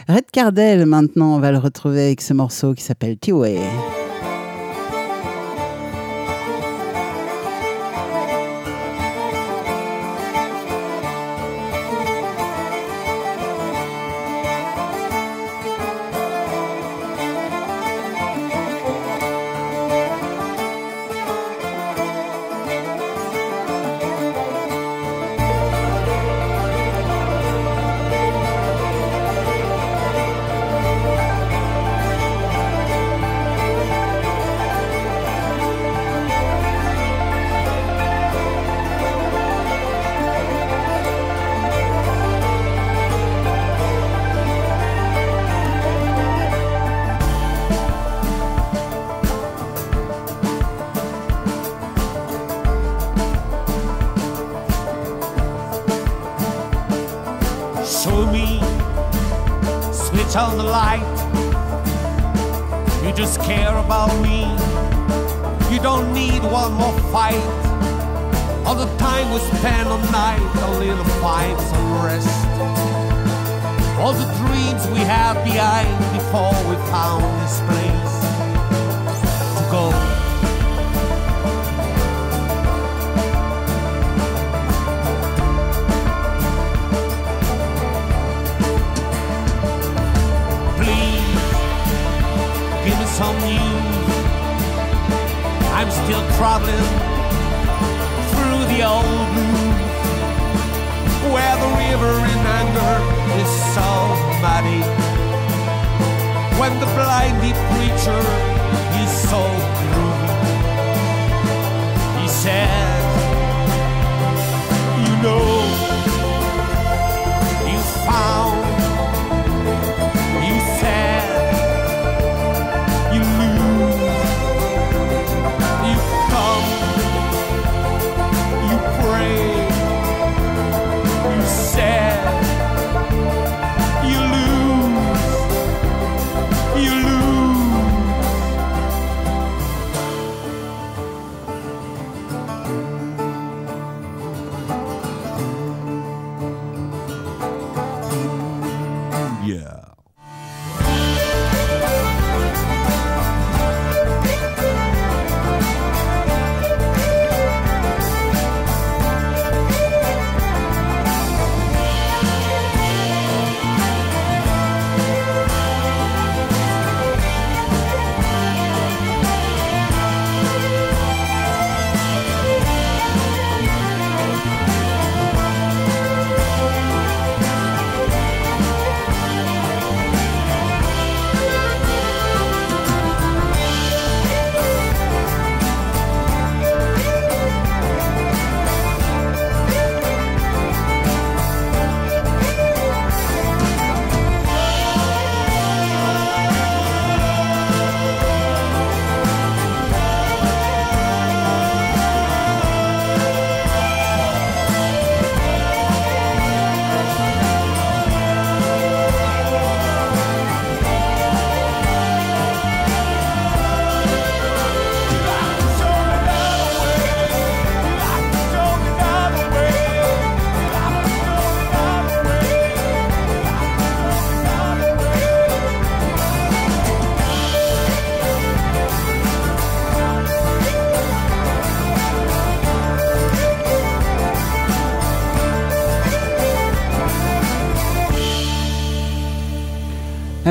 [0.09, 3.59] Red Cardell, maintenant, on va le retrouver avec ce morceau qui s'appelle T-Way.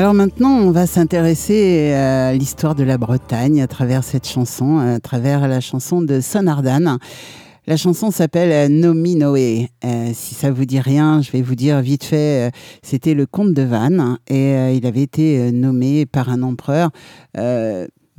[0.07, 5.01] Alors maintenant, on va s'intéresser à l'histoire de la Bretagne à travers cette chanson, à
[5.01, 6.97] travers la chanson de Son Ardan.
[7.65, 9.67] La chanson s'appelle Nomi Noé.
[9.83, 12.47] Euh, si ça vous dit rien, je vais vous dire vite fait.
[12.47, 12.51] euh,
[12.83, 16.89] C'était le comte de Vannes et euh, il avait été nommé par un empereur.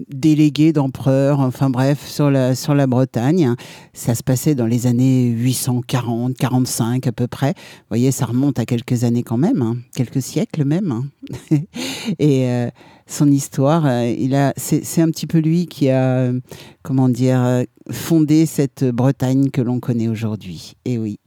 [0.08, 3.54] Délégué d'empereur, enfin bref, sur la, sur la Bretagne.
[3.92, 7.54] Ça se passait dans les années 840, 45 à peu près.
[7.56, 10.92] Vous voyez, ça remonte à quelques années quand même, hein, quelques siècles même.
[10.92, 11.04] hein.
[12.18, 12.68] Et euh,
[13.06, 16.40] son histoire, euh, il a, c'est, un petit peu lui qui a, euh,
[16.82, 20.74] comment dire, fondé cette Bretagne que l'on connaît aujourd'hui.
[20.84, 21.18] Et oui.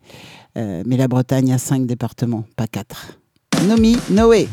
[0.58, 3.20] Euh, mais la Bretagne a cinq départements, pas quatre.
[3.68, 4.48] Nomi Noé.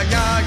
[0.00, 0.39] La Bretagne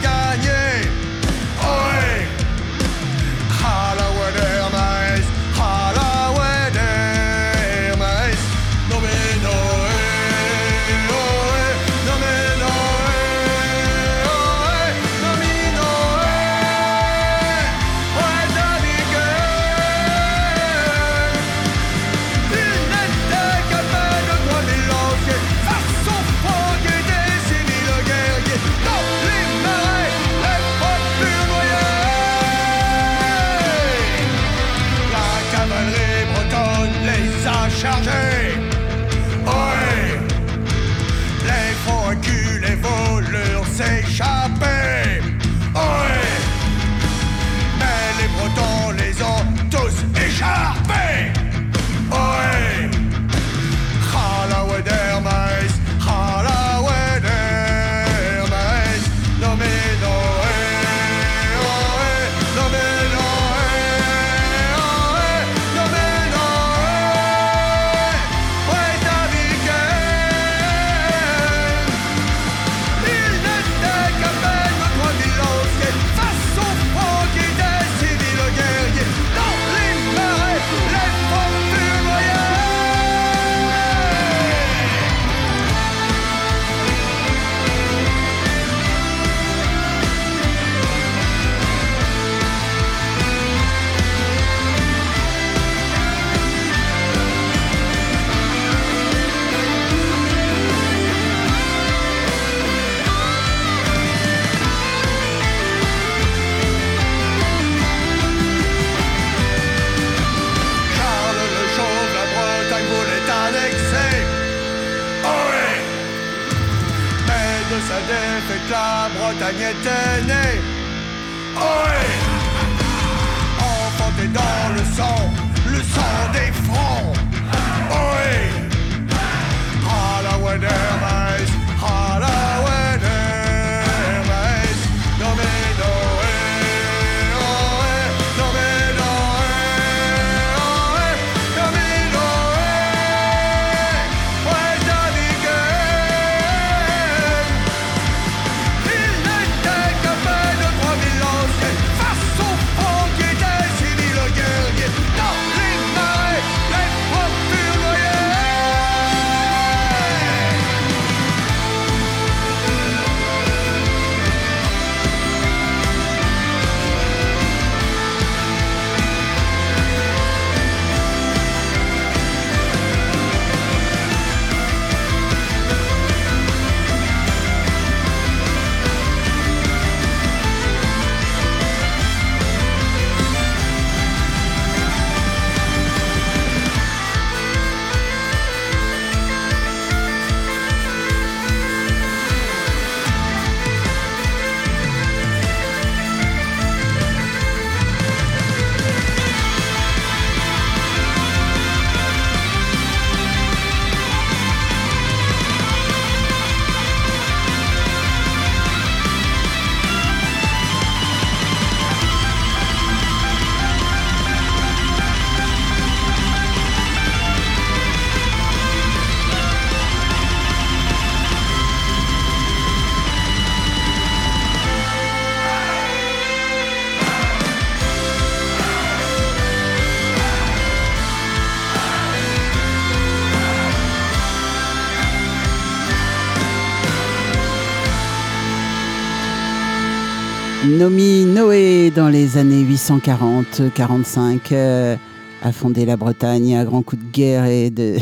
[240.84, 244.98] Naomi Noé, dans les années 840-45, euh,
[245.42, 247.96] a fondé la Bretagne à grands coups de guerre et de...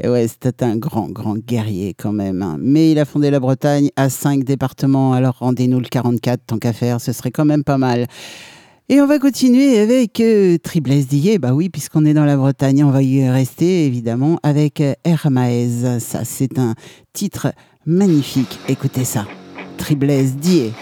[0.04, 2.42] ouais, c'était un grand, grand guerrier quand même.
[2.42, 2.58] Hein.
[2.60, 6.74] Mais il a fondé la Bretagne à cinq départements, alors rendez-nous le 44, tant qu'à
[6.74, 8.08] faire, ce serait quand même pas mal.
[8.90, 12.84] Et on va continuer avec euh, Triblaise d'Illet, bah oui, puisqu'on est dans la Bretagne,
[12.84, 15.98] on va y rester évidemment avec euh, Hermaez.
[15.98, 16.74] Ça, c'est un
[17.14, 17.54] titre
[17.86, 18.58] magnifique.
[18.68, 19.26] Écoutez ça.
[19.78, 20.72] Triblaise d'Illet.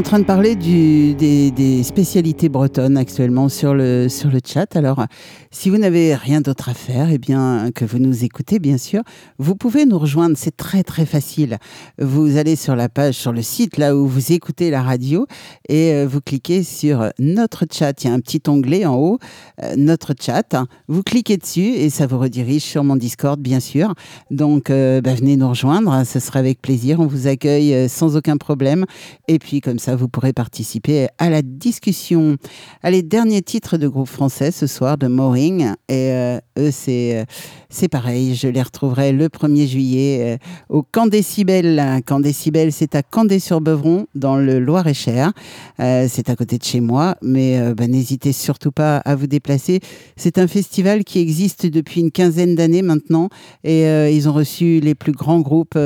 [0.00, 4.74] En train de parler des, spécialités bretonnes actuellement sur le, sur le chat.
[4.74, 5.04] Alors,
[5.50, 9.02] si vous n'avez rien d'autre à faire, eh bien, que vous nous écoutez, bien sûr,
[9.38, 10.38] vous pouvez nous rejoindre.
[10.38, 11.58] C'est très, très facile.
[11.98, 15.26] Vous allez sur la page, sur le site, là où vous écoutez la radio,
[15.68, 18.02] et euh, vous cliquez sur notre chat.
[18.02, 19.18] Il y a un petit onglet en haut,
[19.62, 20.56] euh, notre chat.
[20.88, 23.92] Vous cliquez dessus et ça vous redirige sur mon Discord, bien sûr.
[24.30, 26.06] Donc, euh, bah, venez nous rejoindre.
[26.06, 27.00] Ce sera avec plaisir.
[27.00, 28.86] On vous accueille euh, sans aucun problème.
[29.28, 32.36] Et puis, comme ça, vous pourrez participer à la discussion.
[32.82, 35.74] Allez, dernier titre de groupe français ce soir de Mooring.
[35.88, 37.24] Et euh, eux, c'est, euh,
[37.68, 38.34] c'est pareil.
[38.34, 40.36] Je les retrouverai le 1er juillet euh,
[40.68, 42.00] au Camp Décibel.
[42.06, 45.32] Camp Décibel, c'est à Candé-sur-Beuvron, dans le Loir-et-Cher.
[45.78, 47.16] C'est à côté de chez moi.
[47.22, 49.80] Mais bah, n'hésitez surtout pas à vous déplacer.
[50.16, 53.28] C'est un festival qui existe depuis une quinzaine d'années maintenant.
[53.64, 55.78] Et ils ont reçu les plus grands groupes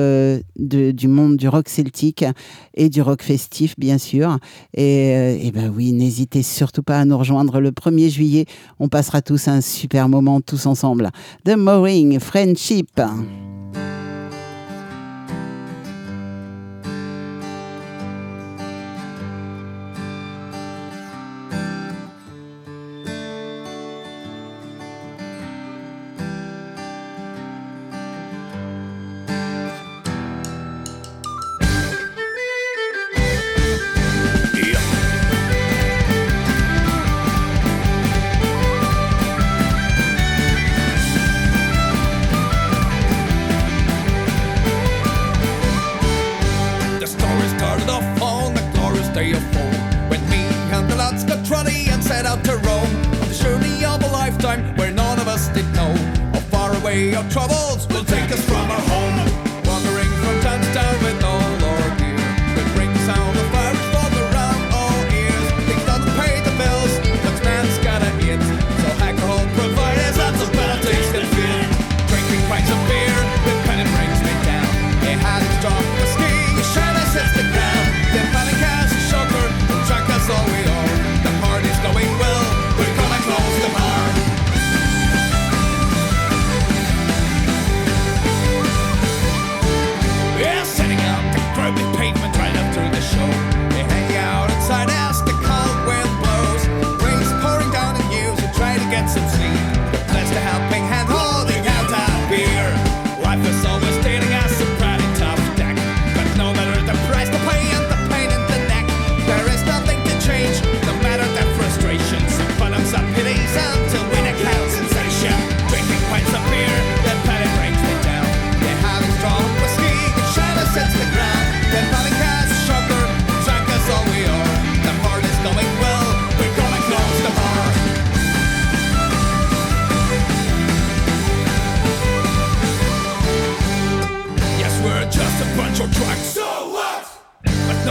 [0.56, 2.24] du monde du rock celtique
[2.74, 4.38] et du rock festif, bien sûr.
[4.74, 8.46] Et, euh, et ben oui, n'hésitez surtout pas à nous rejoindre le 1er juillet.
[8.80, 11.10] On passera tous un super moment tous ensemble.
[11.44, 13.00] The Mooring Friendship.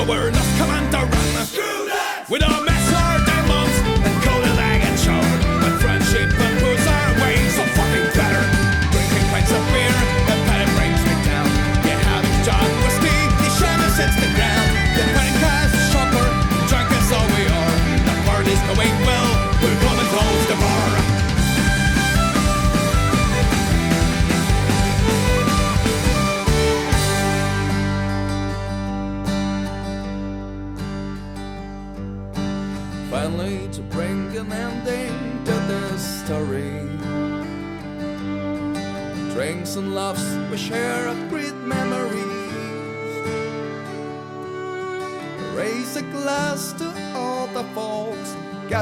[0.06, 0.43] the word.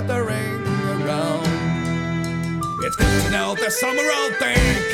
[0.08, 0.66] gathering
[1.04, 1.46] around.
[2.84, 4.91] It's good to know there's some real thing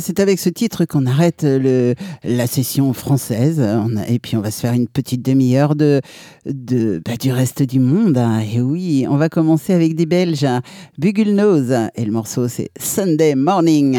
[0.00, 3.60] c'est avec ce titre qu'on arrête euh, la session française.
[3.60, 6.00] On et puis on va se faire une petite demi-heure de,
[6.46, 8.18] bah, du reste du monde.
[8.18, 8.40] Hein.
[8.40, 10.62] Et oui, on va commencer avec des Belges, hein.
[10.98, 11.74] Bugle Nose.
[11.94, 13.98] Et le morceau, c'est Sunday Morning.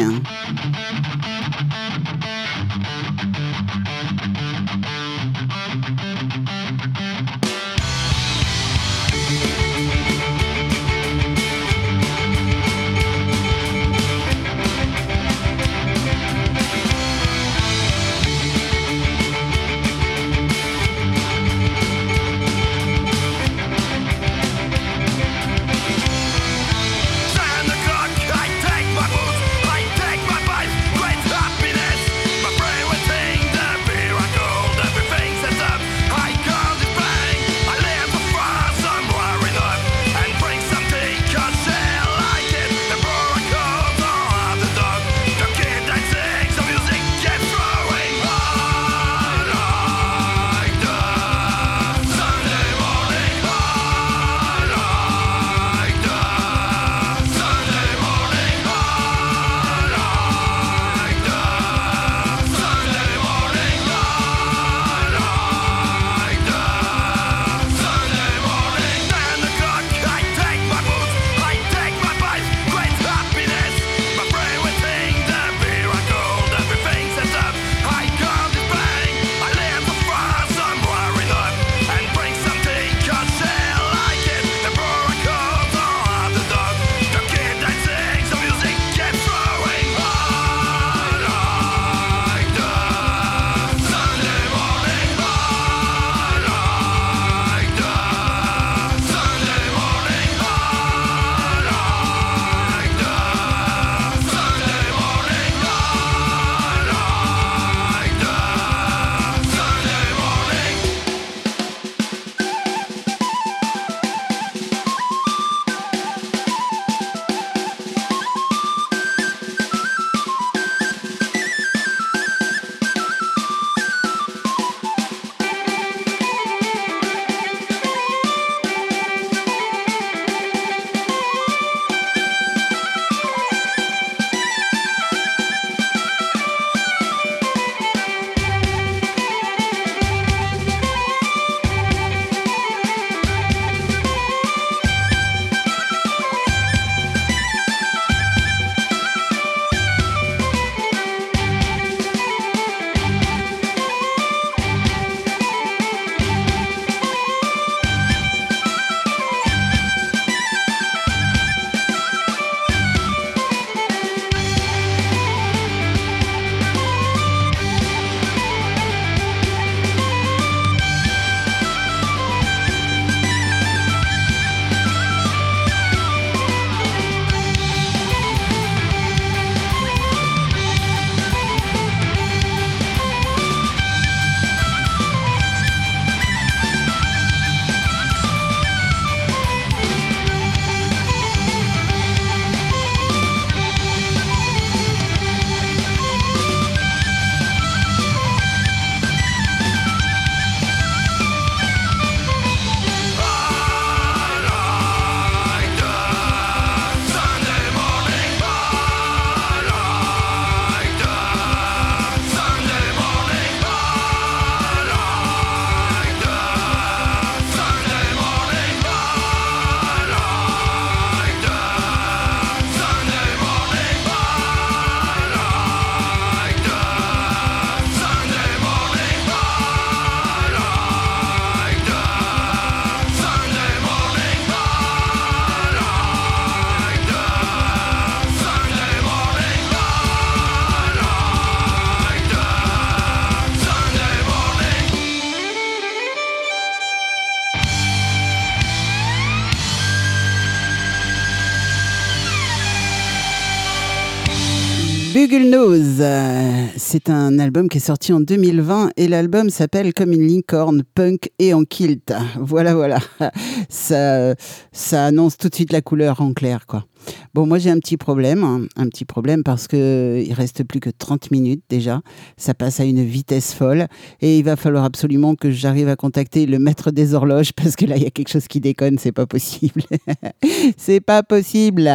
[256.96, 261.30] c'est un album qui est sorti en 2020 et l'album s'appelle Comme une licorne, punk
[261.38, 262.10] et en kilt.
[262.40, 262.98] Voilà, voilà.
[263.68, 264.34] Ça,
[264.72, 266.86] ça annonce tout de suite la couleur en clair, quoi.
[267.34, 268.62] Bon, moi j'ai un petit problème, hein.
[268.76, 272.00] un petit problème parce que euh, il reste plus que 30 minutes déjà.
[272.36, 273.86] Ça passe à une vitesse folle
[274.20, 277.86] et il va falloir absolument que j'arrive à contacter le maître des horloges parce que
[277.86, 279.82] là il y a quelque chose qui déconne, c'est pas possible.
[280.76, 281.90] c'est pas possible.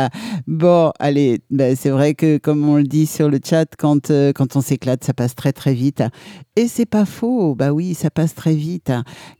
[0.48, 4.32] Bon, allez, ben, c'est vrai que comme on le dit sur le chat, quand euh,
[4.34, 6.04] quand on s'éclate, ça passe très très vite.
[6.56, 7.56] Et c'est pas faux.
[7.56, 8.92] Bah oui, ça passe très vite.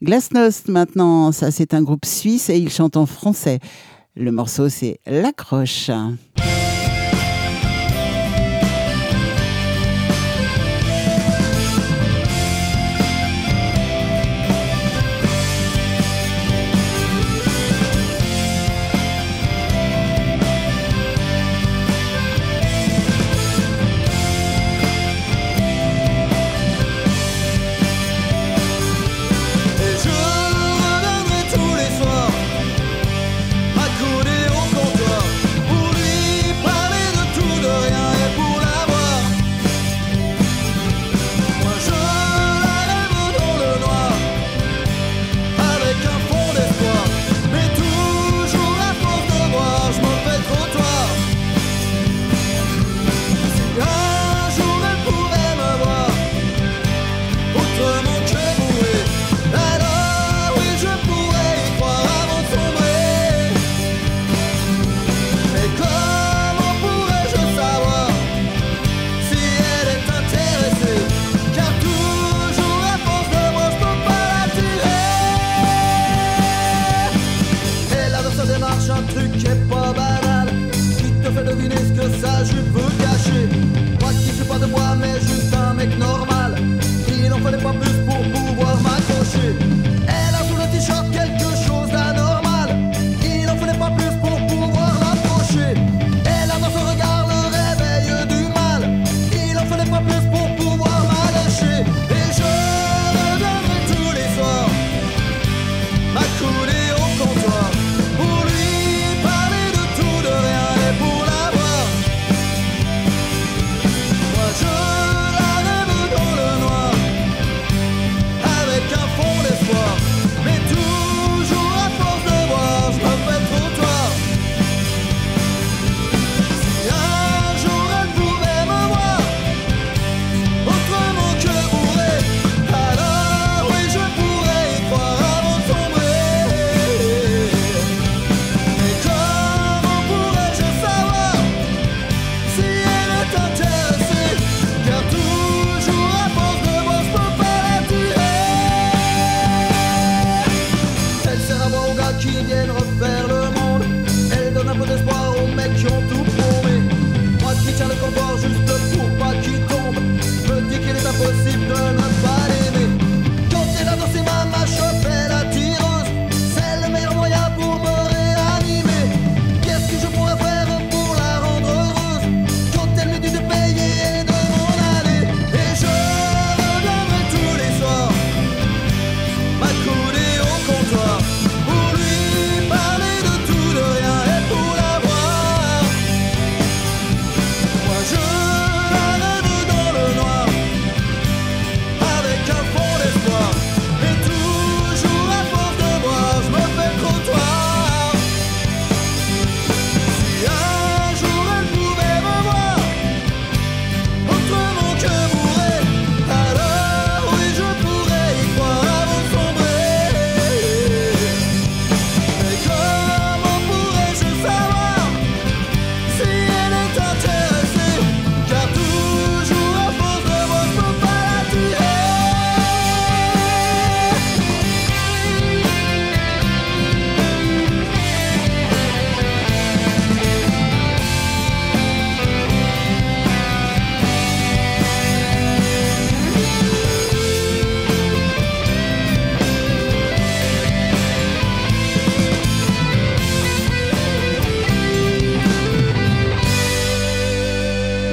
[0.02, 3.60] Glasnost maintenant, ça c'est un groupe suisse et ils chantent en français.
[4.16, 5.90] Le morceau, c'est L'accroche.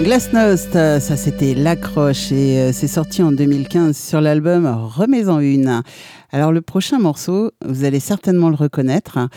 [0.08, 5.82] Glasnost, ça c'était l'accroche et euh, c'est sorti en 2015 sur l'album Remets-en une.
[6.32, 9.18] Alors le prochain morceau, vous allez certainement le reconnaître.
[9.18, 9.28] Hein,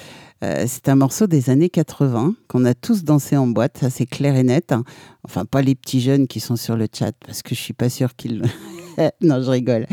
[0.46, 4.06] euh, c'est un morceau des années 80 qu'on a tous dansé en boîte, ça c'est
[4.06, 4.72] clair et net.
[4.72, 4.86] Hein.
[5.26, 7.90] Enfin, pas les petits jeunes qui sont sur le chat parce que je suis pas
[7.90, 8.42] sûre qu'ils.
[9.22, 9.88] non, je rigole.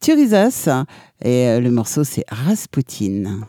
[0.00, 0.68] Turisas
[1.24, 3.40] et euh, le morceau c'est Rasputin.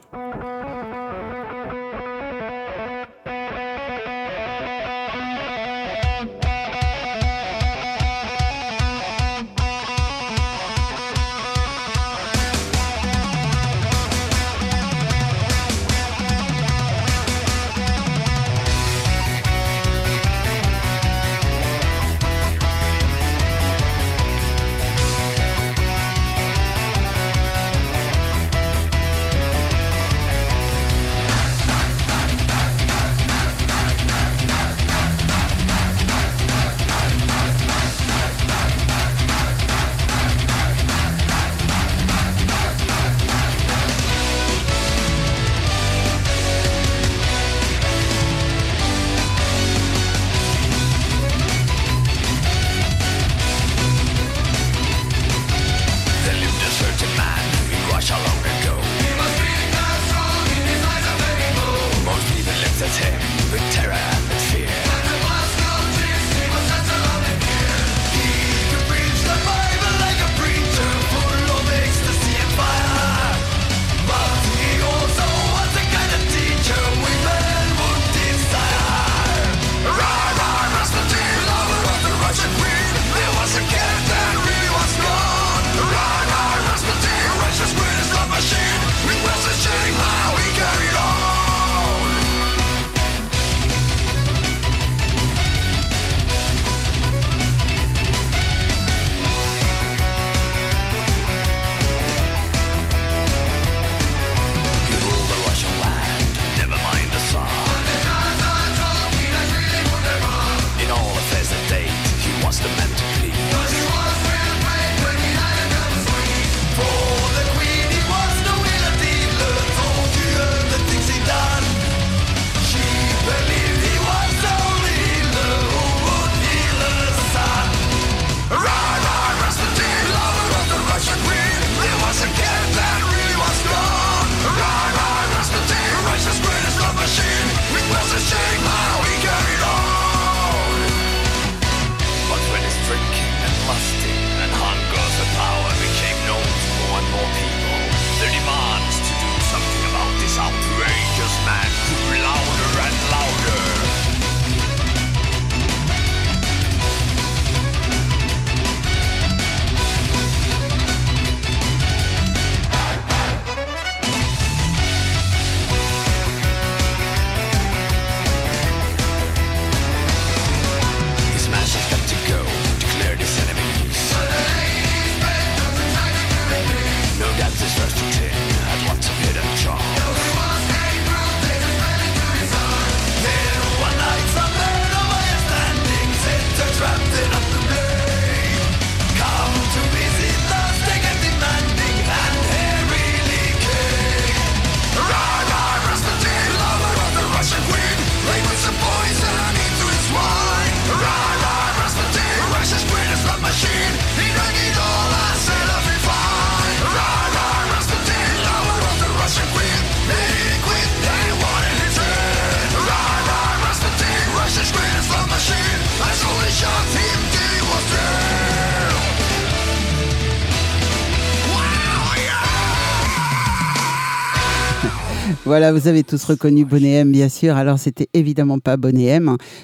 [225.52, 227.58] Voilà, vous avez tous reconnu Bonnet bien sûr.
[227.58, 229.20] Alors, c'était évidemment pas Bonnet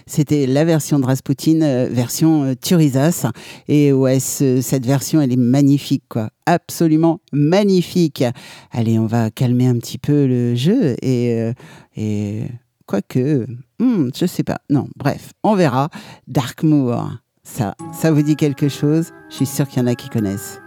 [0.06, 3.26] C'était la version de Rasputin, euh, version euh, Turisas.
[3.70, 6.30] Et ouais, cette version, elle est magnifique, quoi.
[6.46, 8.26] Absolument magnifique.
[8.72, 11.32] Allez, on va calmer un petit peu le jeu et.
[11.40, 11.54] Euh,
[11.96, 12.42] et
[12.86, 13.48] quoique.
[13.80, 14.58] Hmm, je sais pas.
[14.70, 15.88] Non, bref, on verra.
[16.28, 17.12] Darkmoor.
[17.46, 19.12] Ça, ça vous dit quelque chose?
[19.30, 20.60] Je suis sûr qu'il y en a qui connaissent.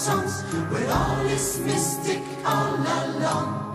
[0.00, 0.42] songs.
[0.88, 3.69] All is mystic all along.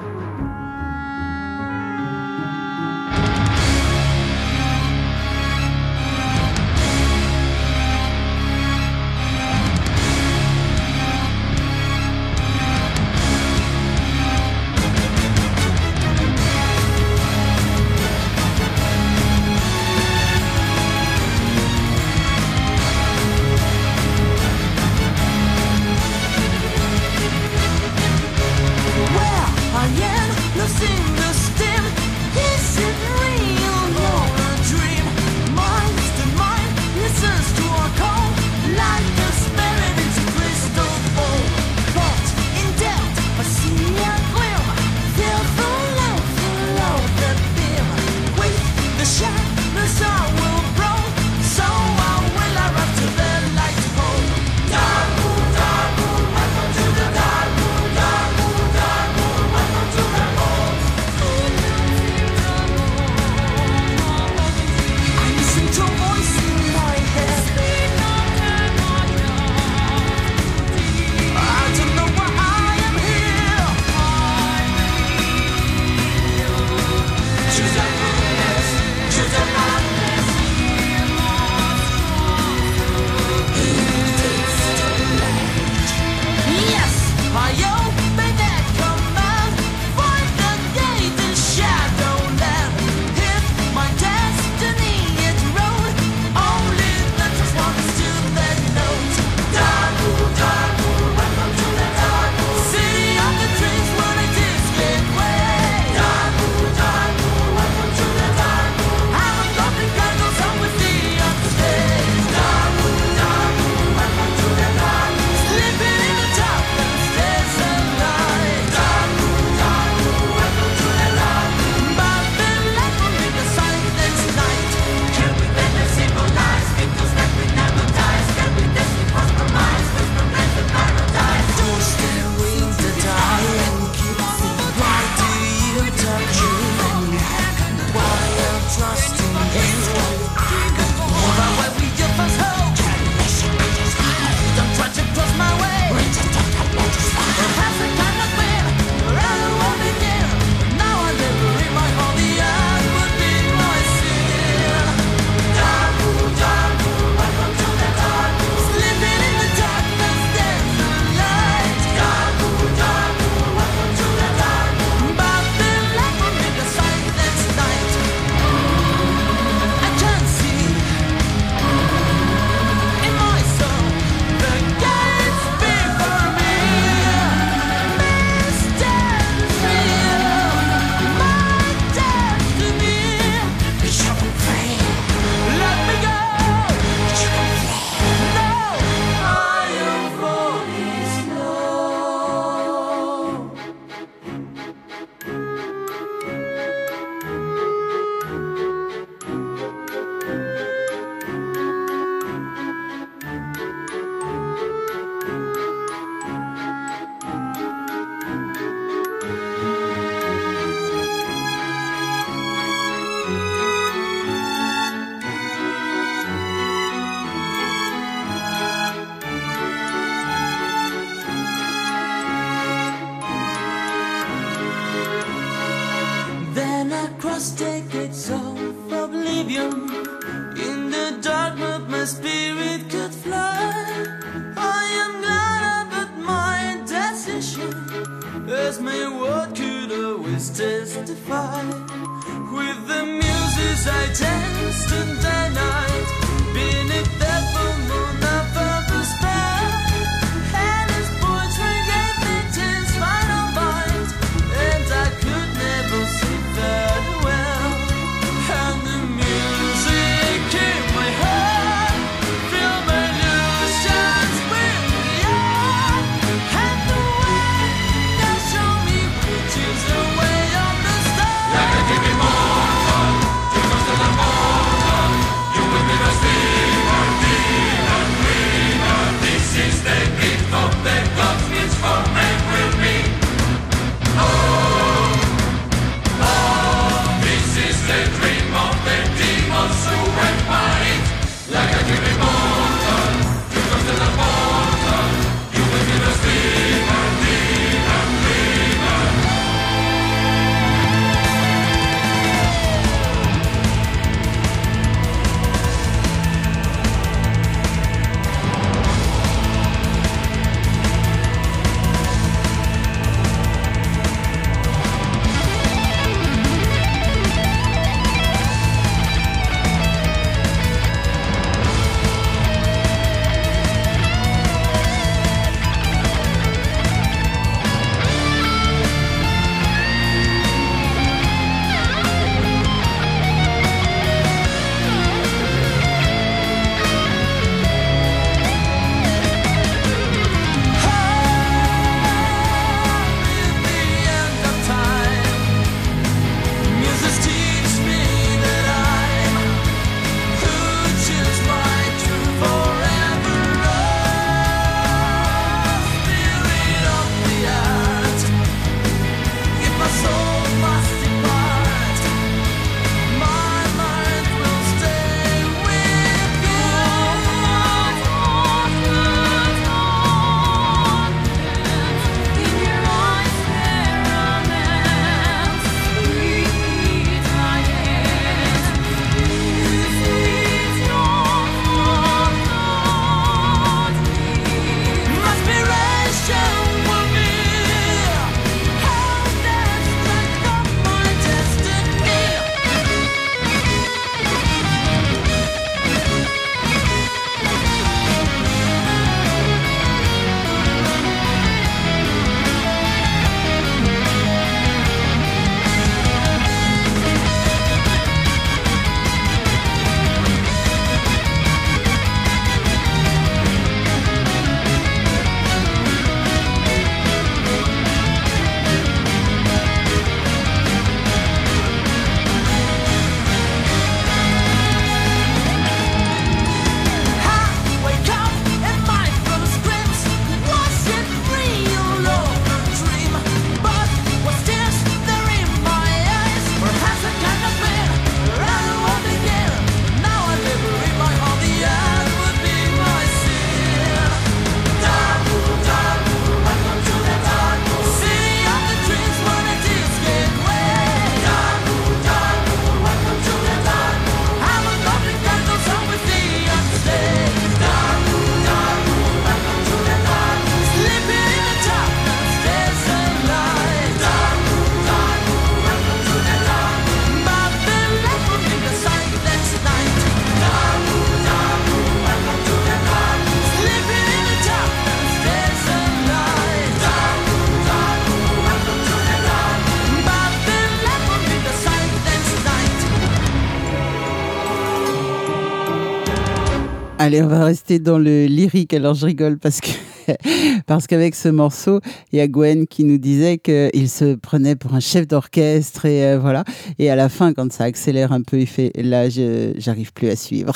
[487.06, 488.73] Allez, on va rester dans le lyrique.
[488.73, 489.69] Alors, je rigole parce que
[490.65, 491.80] parce qu'avec ce morceau,
[492.11, 496.03] il y a Gwen qui nous disait qu'il se prenait pour un chef d'orchestre et
[496.03, 496.44] euh, voilà.
[496.80, 500.15] Et à la fin, quand ça accélère un peu, il fait là, j'arrive plus à
[500.15, 500.53] suivre.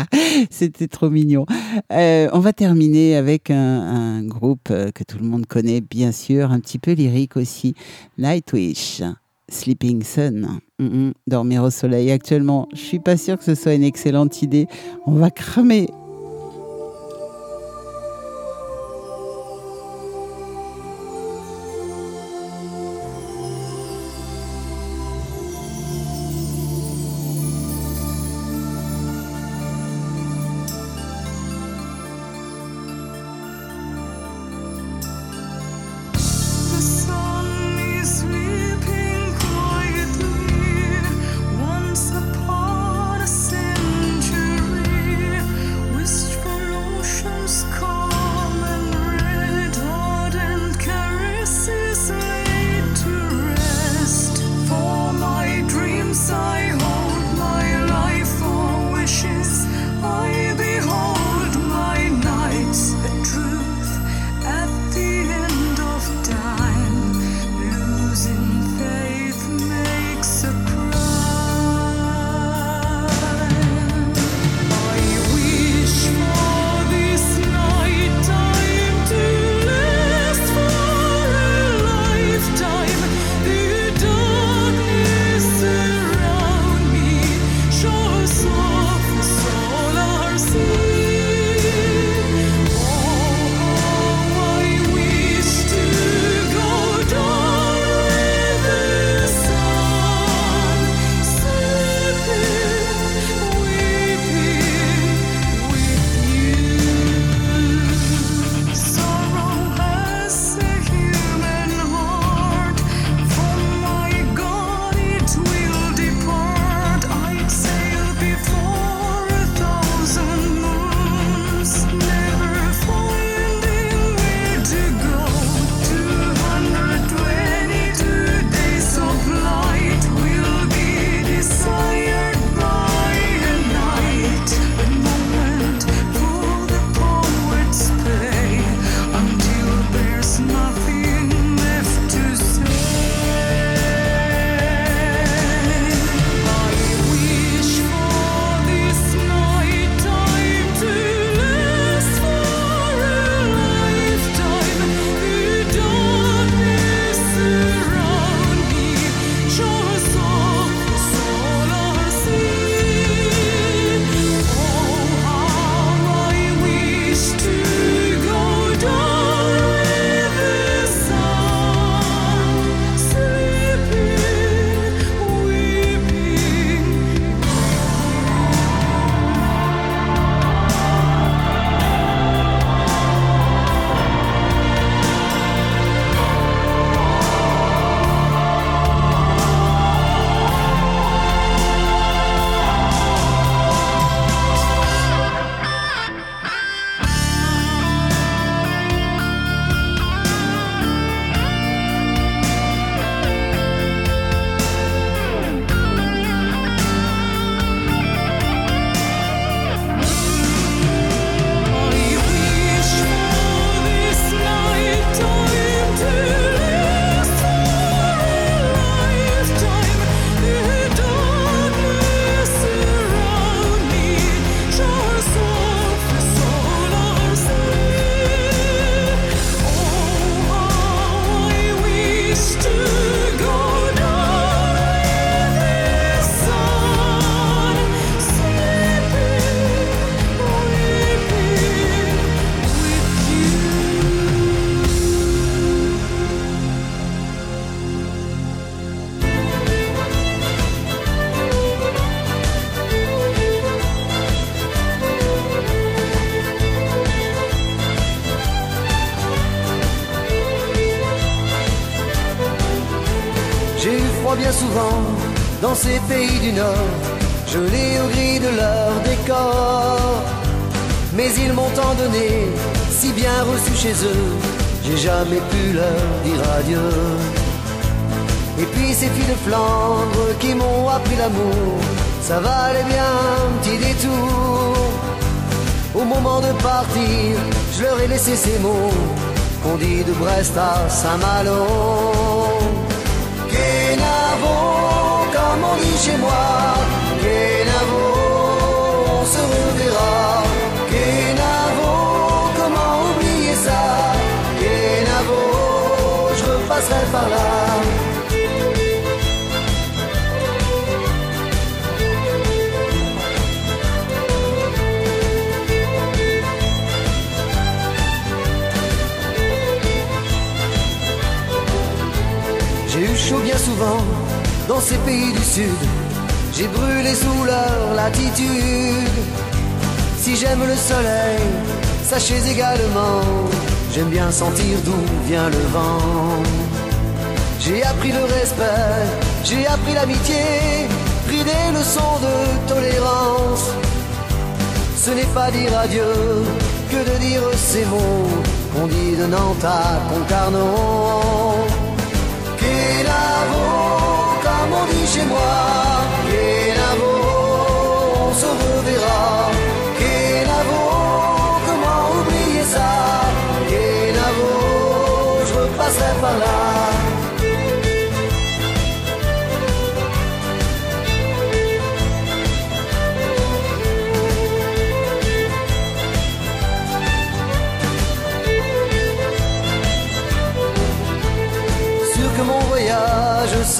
[0.50, 1.46] C'était trop mignon.
[1.92, 6.10] Euh, on va terminer avec un, un, groupe euh, que tout le monde connaît, bien
[6.10, 7.76] sûr, un petit peu lyrique aussi,
[8.18, 9.00] Nightwish,
[9.48, 10.58] Sleeping Sun.
[11.26, 14.66] Dormir au soleil actuellement, je suis pas sûre que ce soit une excellente idée.
[15.06, 15.88] On va cramer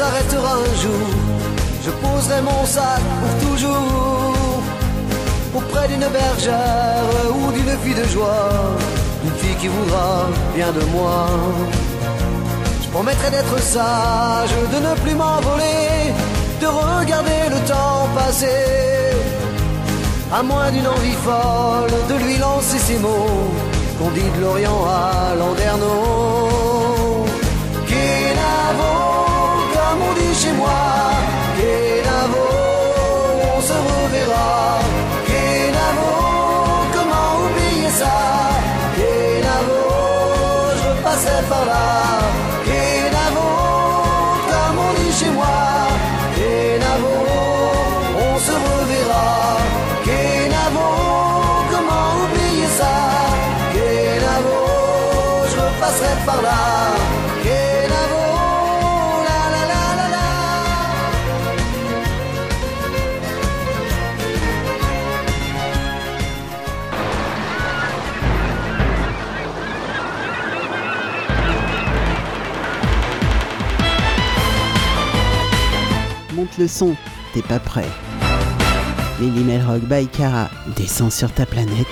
[0.05, 1.07] s'arrêtera un jour.
[1.85, 4.35] Je poserai mon sac pour toujours.
[5.59, 8.51] auprès d'une bergère ou d'une fille de joie,
[9.23, 10.09] d'une fille qui voudra
[10.57, 11.19] bien de moi.
[12.83, 15.89] Je promettrai d'être sage, de ne plus m'envoler,
[16.63, 18.65] de regarder le temps passer.
[20.39, 23.47] À moins d'une envie folle de lui lancer ces mots
[23.97, 26.54] qu'on dit de l'Orient à Landerneau.
[76.57, 76.95] Le son,
[77.33, 77.89] t'es pas prêt.
[79.21, 81.87] Lily Melrock by Cara descend sur ta planète.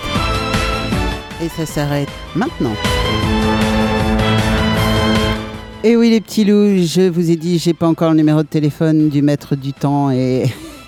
[1.43, 2.75] Et ça s'arrête maintenant.
[5.83, 8.47] Et oui les petits loups, je vous ai dit, j'ai pas encore le numéro de
[8.47, 10.45] téléphone du maître du temps et,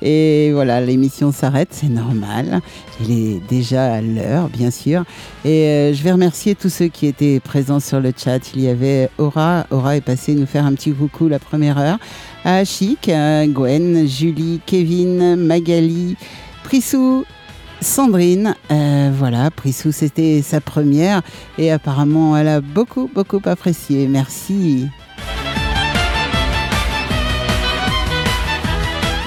[0.00, 2.60] et voilà, l'émission s'arrête, c'est normal.
[3.00, 5.04] Il est déjà à l'heure, bien sûr.
[5.44, 8.54] Et euh, je vais remercier tous ceux qui étaient présents sur le chat.
[8.54, 11.98] Il y avait Aura, Aura est passée nous faire un petit coucou la première heure.
[12.44, 16.16] À Chic, à Gwen, Julie, Kevin, Magali,
[16.64, 17.24] Prissou,
[17.80, 21.22] Sandrine, euh, voilà, Prissou, c'était sa première
[21.58, 24.06] et apparemment elle a beaucoup, beaucoup apprécié.
[24.06, 24.88] Merci.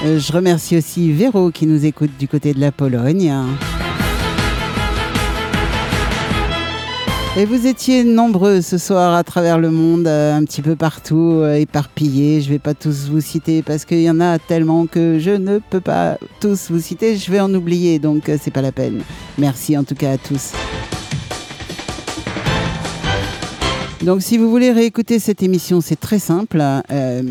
[0.06, 3.32] Je remercie aussi Véro qui nous écoute du côté de la Pologne.
[7.36, 11.40] Et vous étiez nombreux ce soir à travers le monde, euh, un petit peu partout,
[11.42, 12.40] euh, éparpillés.
[12.40, 15.58] Je vais pas tous vous citer parce qu'il y en a tellement que je ne
[15.58, 17.16] peux pas tous vous citer.
[17.16, 19.02] Je vais en oublier, donc euh, c'est pas la peine.
[19.36, 20.52] Merci en tout cas à tous.
[24.02, 26.62] Donc si vous voulez réécouter cette émission, c'est très simple.
[26.90, 27.22] Euh,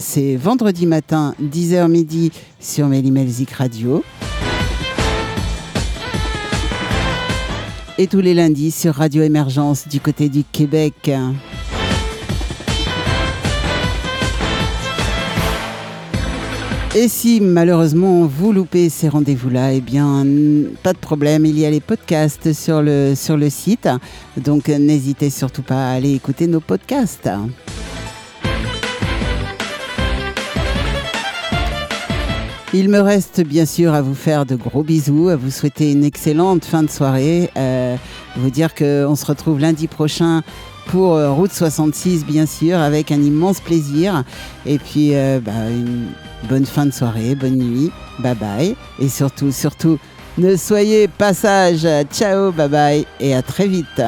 [0.00, 4.02] c'est vendredi matin, 10h midi sur Mélimelzik Radio.
[7.98, 11.10] Et tous les lundis sur Radio Émergence du côté du Québec.
[16.96, 20.24] Et si malheureusement vous loupez ces rendez-vous-là, eh bien
[20.82, 23.88] pas de problème, il y a les podcasts sur le, sur le site.
[24.38, 27.28] Donc n'hésitez surtout pas à aller écouter nos podcasts.
[32.72, 36.04] Il me reste bien sûr à vous faire de gros bisous, à vous souhaiter une
[36.04, 37.96] excellente fin de soirée, euh,
[38.36, 40.42] vous dire qu'on se retrouve lundi prochain
[40.86, 44.22] pour euh, Route 66 bien sûr, avec un immense plaisir.
[44.66, 46.06] Et puis euh, bah, une
[46.48, 47.90] bonne fin de soirée, bonne nuit,
[48.20, 48.76] bye bye.
[49.00, 49.98] Et surtout, surtout,
[50.38, 51.88] ne soyez pas sages.
[52.12, 54.00] Ciao, bye bye et à très vite.